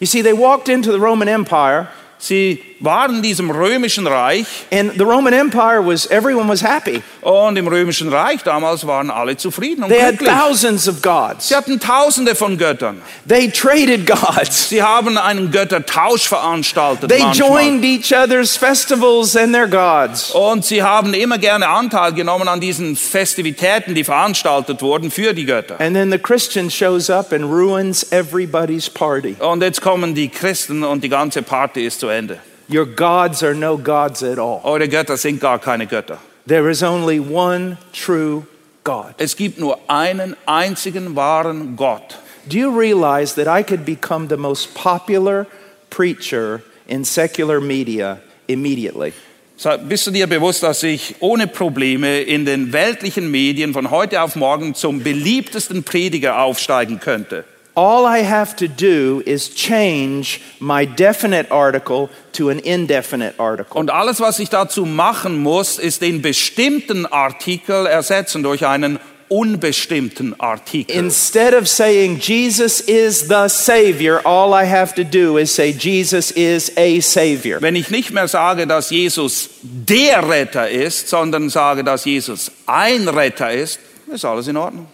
You 0.00 0.06
see, 0.06 0.22
they 0.22 0.32
walked 0.36 0.68
into 0.68 0.90
the 0.90 0.98
Roman 0.98 1.28
Empire, 1.28 1.86
Sie 2.18 2.60
waren 2.82 3.16
in 3.16 3.22
diesem 3.22 3.50
römischen 3.50 4.06
Reich 4.06 4.46
and 4.72 4.92
the 4.98 5.04
Roman 5.04 5.32
Empire 5.32 5.80
was, 5.86 6.06
everyone 6.10 6.48
was 6.48 6.62
happy. 6.62 7.02
und 7.20 7.56
im 7.56 7.68
römischen 7.68 8.08
Reich 8.12 8.42
damals 8.42 8.86
waren 8.86 9.10
alle 9.10 9.36
zufrieden 9.36 9.84
und 9.84 9.90
They 9.90 10.00
had 10.02 10.18
glücklich. 10.18 10.38
thousands 10.38 10.88
of 10.88 11.00
gods. 11.00 11.48
Sie 11.48 11.54
hatten 11.56 11.78
tausende 11.80 12.34
von 12.34 12.58
Göttern. 12.58 13.00
They 13.28 13.48
traded 13.50 14.06
gods. 14.06 14.68
Sie 14.68 14.82
haben 14.82 15.16
einen 15.16 15.50
Göttertausch 15.50 16.26
veranstaltet 16.28 17.08
They 17.08 17.22
manchmal. 17.22 17.48
joined 17.48 17.84
each 17.84 18.12
other's 18.12 18.56
festivals 18.56 19.36
and 19.36 19.52
their 19.54 19.68
gods. 19.68 20.32
Und 20.32 20.64
sie 20.64 20.82
haben 20.82 21.14
immer 21.14 21.38
gerne 21.38 21.68
Anteil 21.68 22.12
genommen 22.12 22.48
an 22.48 22.60
diesen 22.60 22.96
Festivitäten, 22.96 23.94
die 23.94 24.04
veranstaltet 24.04 24.82
wurden 24.82 25.10
für 25.10 25.32
die 25.32 25.44
Götter. 25.46 25.80
And 25.80 25.94
then 25.94 26.10
the 26.10 26.18
Christian 26.18 26.70
shows 26.70 27.08
up 27.10 27.32
and 27.32 27.44
ruins 27.44 28.10
everybody's 28.10 28.90
party. 28.90 29.36
Und 29.38 29.62
jetzt 29.62 29.80
kommen 29.80 30.14
die 30.14 30.28
Christen 30.28 30.82
und 30.82 31.04
die 31.04 31.08
ganze 31.08 31.42
Party 31.42 31.86
ist 31.86 32.00
zu 32.00 32.08
Ende. 32.08 32.38
Your 32.68 32.86
gods 32.86 33.42
are 33.42 33.54
no 33.54 33.76
gods 33.76 34.22
at 34.22 34.38
all. 34.38 34.60
Eure 34.64 34.88
Götter 34.88 35.16
sind 35.16 35.40
gar 35.40 35.58
keine 35.58 35.86
Götter. 35.86 36.18
There 36.46 36.68
is 36.68 36.82
only 36.82 37.20
one 37.20 37.78
true 37.92 38.46
God. 38.84 39.14
Es 39.18 39.36
gibt 39.36 39.58
nur 39.58 39.78
einen 39.88 40.36
einzigen 40.46 41.14
wahren 41.14 41.76
Gott. 41.76 42.18
Do 42.48 42.58
you 42.58 42.70
realize 42.70 43.34
that 43.34 43.46
I 43.46 43.62
could 43.62 43.84
become 43.84 44.28
the 44.28 44.36
most 44.36 44.74
popular 44.74 45.46
preacher 45.90 46.62
in 46.88 47.04
secular 47.04 47.60
media 47.60 48.18
immediately? 48.48 49.12
So, 49.56 49.78
Bist 49.78 50.08
du 50.08 50.10
dir 50.10 50.26
bewusst, 50.26 50.64
dass 50.64 50.82
ich 50.82 51.14
ohne 51.20 51.46
Probleme 51.46 52.22
in 52.22 52.44
den 52.44 52.72
weltlichen 52.72 53.30
Medien 53.30 53.72
von 53.72 53.90
heute 53.90 54.20
auf 54.20 54.34
morgen 54.34 54.74
zum 54.74 55.04
beliebtesten 55.04 55.84
Prediger 55.84 56.40
aufsteigen 56.40 56.98
könnte? 56.98 57.44
All 57.74 58.04
I 58.04 58.22
have 58.22 58.54
to 58.56 58.68
do 58.68 59.22
is 59.24 59.54
change 59.54 60.40
my 60.60 60.84
definite 60.84 61.50
article 61.50 62.10
to 62.32 62.50
an 62.50 62.58
indefinite 62.58 63.38
article. 63.38 63.78
Und 63.78 63.90
alles, 63.90 64.20
was 64.20 64.38
ich 64.38 64.50
dazu 64.50 64.84
machen 64.84 65.42
muss, 65.42 65.78
ist 65.78 66.02
den 66.02 66.20
bestimmten 66.20 67.06
Artikel 67.06 67.86
ersetzen 67.86 68.42
durch 68.42 68.66
einen 68.66 68.98
unbestimmten 69.32 70.38
Artikel. 70.38 70.94
Instead 70.94 71.54
of 71.54 71.66
saying 71.66 72.18
Jesus 72.18 72.80
is 72.80 73.28
the 73.28 73.48
Savior, 73.48 74.20
all 74.26 74.52
I 74.52 74.66
have 74.66 74.94
to 74.96 75.04
do 75.04 75.38
is 75.38 75.54
say 75.54 75.72
Jesus 75.72 76.30
is 76.32 76.70
a 76.76 77.00
Savior. 77.00 77.62
Wenn 77.62 77.74
ich 77.74 77.90
nicht 77.90 78.10
mehr 78.10 78.28
sage, 78.28 78.66
dass 78.66 78.90
Jesus 78.90 79.48
der 79.62 80.28
Retter 80.28 80.68
ist, 80.68 81.08
sondern 81.08 81.48
sage, 81.48 81.82
dass 81.82 82.04
Jesus 82.04 82.52
ein 82.66 83.08
Retter 83.08 83.50
ist, 83.50 83.80
ist 84.12 84.26
alles 84.26 84.48
in 84.48 84.58
Ordnung. 84.58 84.88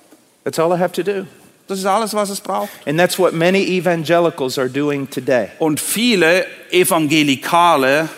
That's 0.45 0.61
all 0.61 0.73
I 0.73 0.79
have 0.79 0.93
to 0.93 1.03
do. 1.03 1.27
Das 1.69 1.79
ist 1.79 1.87
alles, 1.87 2.15
was 2.15 2.31
es 2.31 2.41
braucht. 2.41 2.71
And 2.87 2.99
that's 2.99 3.19
what 3.19 3.35
many 3.35 3.63
evangelicals 3.79 4.59
are 4.59 4.71
doing 4.71 5.09
today. 5.09 5.51
Und 5.59 5.81
viele 5.81 6.47
Evangelikale 6.71 8.09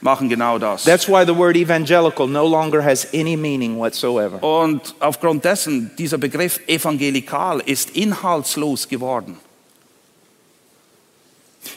machen 0.00 0.30
genau 0.30 0.58
das. 0.58 0.84
That's 0.84 1.06
why 1.06 1.24
the 1.26 1.36
word 1.36 1.54
evangelical 1.56 2.26
no 2.26 2.46
longer 2.46 2.82
has 2.82 3.06
any 3.12 3.36
meaning 3.36 3.78
whatsoever. 3.78 4.42
Und 4.42 4.94
aufgrund 5.00 5.44
dessen, 5.44 5.90
dieser 5.98 6.16
Begriff 6.16 6.60
evangelikal 6.66 7.60
ist 7.66 7.90
inhaltslos 7.90 8.88
geworden. 8.88 9.36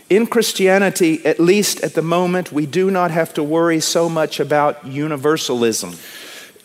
In 0.09 0.29
Christianity, 0.29 1.21
at 1.25 1.39
least 1.39 1.83
at 1.83 1.93
the 1.93 2.01
moment, 2.01 2.53
we 2.53 2.65
do 2.65 2.89
not 2.89 3.11
have 3.11 3.33
to 3.33 3.43
worry 3.43 3.81
so 3.81 4.07
much 4.07 4.39
about 4.39 4.75
universalism. 4.85 5.89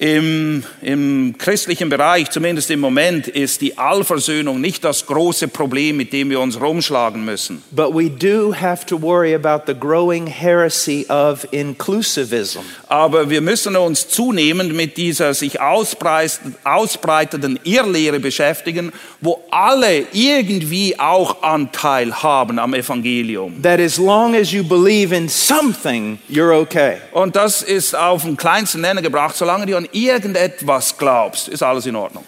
Im, 0.03 0.65
Im 0.81 1.37
christlichen 1.38 1.88
Bereich, 1.88 2.29
zumindest 2.29 2.73
im 2.73 2.81
Moment, 2.81 3.29
ist 3.29 3.61
die 3.61 3.79
Allversöhnung 3.79 4.61
nicht 4.61 4.83
das 4.83 5.07
große 5.07 5.47
Problem, 5.47 5.97
mit 5.97 6.12
dem 6.12 6.29
wir 6.29 6.41
uns 6.41 6.61
rumschlagen 6.61 7.25
müssen. 7.25 7.62
But 7.71 7.95
we 7.95 8.11
do 8.11 8.53
have 8.53 8.85
to 8.87 9.01
worry 9.01 9.33
about 9.33 9.71
the 9.73 9.79
growing 9.79 10.27
heresy 10.27 11.07
of 11.09 11.47
inclusivism. 11.53 12.62
Aber 12.88 13.31
wir 13.31 13.41
müssen 13.41 13.77
uns 13.77 14.09
zunehmend 14.09 14.75
mit 14.75 14.97
dieser 14.97 15.35
sich 15.35 15.61
ausbreit- 15.61 16.41
ausbreitenden 16.65 17.61
Irrlehre 17.62 18.19
beschäftigen, 18.19 18.91
wo 19.21 19.45
alle 19.53 20.07
irgendwie 20.12 20.99
auch 20.99 21.45
Anteil 21.45 22.25
haben 22.25 22.59
am 22.59 22.75
Evangelium. 22.75 23.62
That 23.62 23.79
as 23.79 23.99
long 23.99 24.35
as 24.35 24.51
you 24.51 24.65
believe 24.65 25.15
in 25.15 25.29
something, 25.29 26.19
you're 26.29 26.61
okay. 26.61 26.97
Und 27.12 27.37
das 27.37 27.62
ist 27.62 27.95
auf 27.95 28.25
den 28.25 28.37
kleinsten 28.37 28.81
Nenner 28.81 29.01
gebracht. 29.01 29.37
Solange 29.37 29.67
du 29.67 29.77
an 29.77 29.87
irgendetwas 29.92 30.96
glaubst, 30.96 31.48
ist 31.48 31.62
alles 31.62 31.87
in 31.87 31.96
Ordnung. 31.96 32.24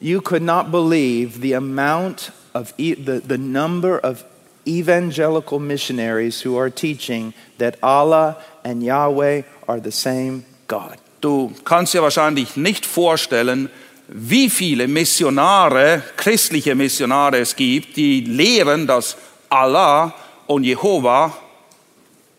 You 0.00 0.20
could 0.20 0.42
not 0.42 0.70
believe 0.70 1.40
the 1.40 1.54
amount 1.54 2.32
of 2.54 2.74
e- 2.76 2.94
the, 2.94 3.20
the 3.20 3.38
number 3.38 3.98
of 3.98 4.24
evangelical 4.66 5.58
missionaries 5.58 6.42
who 6.42 6.56
are 6.58 6.70
teaching 6.70 7.34
that 7.58 7.76
Allah 7.82 8.36
and 8.64 8.82
Yahweh 8.82 9.42
are 9.68 9.80
the 9.80 9.92
same 9.92 10.44
God. 10.68 10.98
Du 11.20 11.52
kannst 11.64 11.94
dir 11.94 12.02
wahrscheinlich 12.02 12.56
nicht 12.56 12.84
vorstellen, 12.84 13.70
wie 14.08 14.50
viele 14.50 14.88
Missionare, 14.88 16.02
christliche 16.16 16.74
Missionare 16.74 17.38
es 17.38 17.54
gibt, 17.54 17.96
die 17.96 18.22
lehren, 18.22 18.86
dass 18.86 19.16
Allah 19.48 20.14
und 20.46 20.64
Jehova 20.64 21.36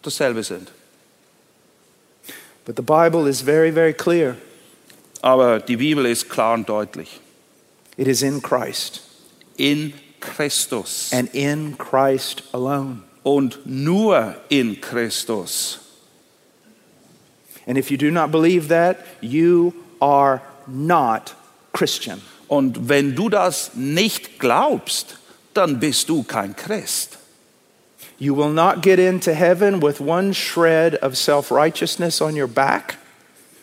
dasselbe 0.02 0.44
sind. 0.44 0.70
But 2.66 2.76
the 2.76 2.82
Bible 2.82 3.28
is 3.28 3.42
very, 3.42 3.72
very 3.72 3.94
clear. 3.94 4.38
Aber 5.22 5.60
die 5.60 5.78
Bibel 5.78 6.06
ist 6.06 6.30
klar 6.30 6.54
und 6.54 6.68
deutlich. 6.68 7.20
It 7.98 8.08
is 8.08 8.22
in 8.22 8.42
Christ 8.42 9.02
In 9.58 9.94
Christus 10.20 11.12
and 11.14 11.34
in 11.34 11.78
Christ 11.78 12.44
alone. 12.54 13.04
und 13.24 13.66
nur 13.66 14.36
in 14.50 14.82
Christus. 14.82 15.80
And 17.68 17.78
if 17.78 17.92
you 17.92 17.98
do 17.98 18.12
not 18.12 18.32
believe 18.32 18.68
that, 18.70 19.06
you 19.22 19.74
are 20.02 20.42
not 20.68 21.34
Christian. 21.72 22.22
Und 22.48 22.90
wenn 22.90 23.16
du 23.16 23.30
das 23.30 23.72
nicht 23.76 24.40
glaubst, 24.40 25.18
dann 25.54 25.80
bist 25.80 26.10
du 26.10 26.24
kein 26.24 26.56
Christ. 26.56 27.18
You 28.20 28.36
will 28.36 28.52
not 28.54 28.82
get 28.82 29.00
into 29.00 29.32
heaven 29.32 29.82
with 29.82 30.00
one 30.00 30.34
shred 30.34 31.02
of 31.04 31.16
self 31.18 31.52
righteousness 31.52 32.22
on 32.22 32.36
your 32.40 32.48
back. 32.48 32.98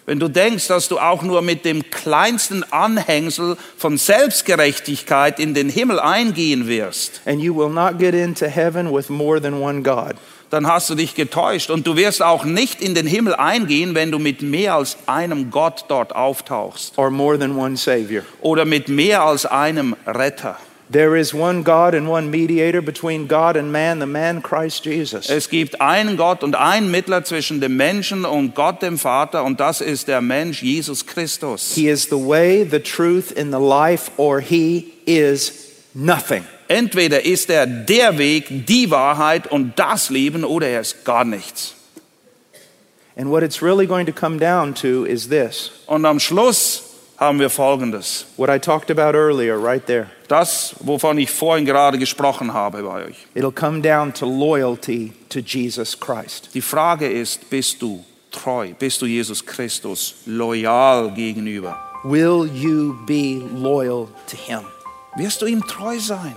Wenn 0.06 0.18
du 0.18 0.28
denkst, 0.28 0.66
dass 0.66 0.88
du 0.88 0.98
auch 0.98 1.22
nur 1.22 1.40
mit 1.40 1.64
dem 1.64 1.88
kleinsten 1.90 2.64
Anhängsel 2.72 3.56
von 3.76 3.96
Selbstgerechtigkeit 3.96 5.38
in 5.38 5.54
den 5.54 5.68
Himmel 5.68 6.00
eingehen 6.00 6.66
wirst, 6.66 7.20
And 7.26 7.40
you 7.40 7.54
will 7.54 7.68
not 7.68 7.98
get 7.98 8.14
into 8.14 8.46
heaven 8.46 8.92
with 8.92 9.08
more 9.08 9.40
than 9.40 9.54
one 9.60 9.82
God. 9.82 10.16
dann 10.50 10.66
hast 10.66 10.90
du 10.90 10.96
dich 10.96 11.14
getäuscht. 11.14 11.70
Und 11.70 11.86
du 11.86 11.94
wirst 11.94 12.22
auch 12.22 12.44
nicht 12.44 12.82
in 12.82 12.96
den 12.96 13.06
Himmel 13.06 13.36
eingehen, 13.36 13.94
wenn 13.94 14.10
du 14.10 14.18
mit 14.18 14.42
mehr 14.42 14.74
als 14.74 14.96
einem 15.06 15.52
Gott 15.52 15.84
dort 15.86 16.12
auftauchst 16.16 16.98
or 16.98 17.10
more 17.10 17.38
than 17.38 17.56
one 17.56 17.76
Savior. 17.76 18.24
oder 18.40 18.64
mit 18.64 18.88
mehr 18.88 19.22
als 19.22 19.46
einem 19.46 19.94
Retter. 20.06 20.58
There 20.92 21.16
is 21.16 21.32
one 21.32 21.62
God 21.62 21.94
and 21.94 22.08
one 22.08 22.32
mediator 22.32 22.82
between 22.82 23.28
God 23.28 23.56
and 23.56 23.70
man, 23.70 24.00
the 24.00 24.06
man 24.06 24.42
Christ 24.42 24.84
Jesus. 24.84 25.30
Es 25.30 25.48
gibt 25.48 25.80
einen 25.80 26.16
Gott 26.16 26.42
und 26.42 26.56
einen 26.56 26.90
Mittler 26.90 27.22
zwischen 27.22 27.60
dem 27.60 27.76
Menschen 27.76 28.24
und 28.24 28.56
Gott 28.56 28.82
dem 28.82 28.98
Vater 28.98 29.44
und 29.44 29.60
das 29.60 29.80
ist 29.80 30.08
der 30.08 30.20
Mensch 30.20 30.64
Jesus 30.64 31.06
Christus. 31.06 31.76
He 31.76 31.88
is 31.88 32.08
the 32.10 32.16
way, 32.16 32.64
the 32.64 32.80
truth, 32.80 33.32
and 33.38 33.52
the 33.52 33.60
life, 33.60 34.10
or 34.16 34.40
he 34.40 34.92
is 35.06 35.52
nothing. 35.94 36.44
Entweder 36.66 37.24
ist 37.24 37.50
er 37.50 37.66
der 37.66 38.18
Weg, 38.18 38.66
die 38.66 38.90
Wahrheit 38.90 39.46
und 39.46 39.78
das 39.78 40.10
Leben 40.10 40.42
oder 40.42 40.66
er 40.66 40.80
ist 40.80 41.04
gar 41.04 41.24
nichts. 41.24 41.74
And 43.16 43.30
what 43.30 43.44
it's 43.44 43.62
really 43.62 43.86
going 43.86 44.06
to 44.06 44.12
come 44.12 44.38
down 44.38 44.74
to 44.74 45.04
is 45.04 45.28
this 45.28 45.70
Und 45.86 46.04
am 46.04 46.18
Schluss 46.18 46.82
haben 47.16 47.38
wir 47.38 47.50
Folgendes. 47.50 48.26
what 48.36 48.50
I 48.50 48.58
talked 48.58 48.90
about 48.90 49.16
earlier, 49.16 49.56
right 49.56 49.86
there. 49.86 50.10
Das, 50.30 50.76
wovon 50.78 51.18
ich 51.18 51.28
vorhin 51.28 51.66
gerade 51.66 51.98
gesprochen 51.98 52.54
habe 52.54 52.84
bei 52.84 53.06
euch. 53.06 53.16
It'll 53.34 53.50
come 53.50 53.80
down 53.80 54.14
to 54.14 54.26
loyalty 54.26 55.12
to 55.28 55.40
Jesus 55.40 55.98
Christ. 55.98 56.50
Die 56.54 56.60
Frage 56.62 57.08
ist, 57.08 57.50
bist 57.50 57.82
du 57.82 58.04
treu? 58.30 58.68
Bist 58.78 59.02
du 59.02 59.06
Jesus 59.06 59.44
Christus 59.44 60.14
loyal 60.26 61.10
gegenüber? 61.10 61.76
Will 62.04 62.48
you 62.54 62.94
be 63.06 63.42
loyal 63.52 64.06
to 64.28 64.36
him? 64.36 64.60
Wirst 65.16 65.42
du 65.42 65.46
ihm 65.46 65.66
treu 65.66 65.98
sein? 65.98 66.36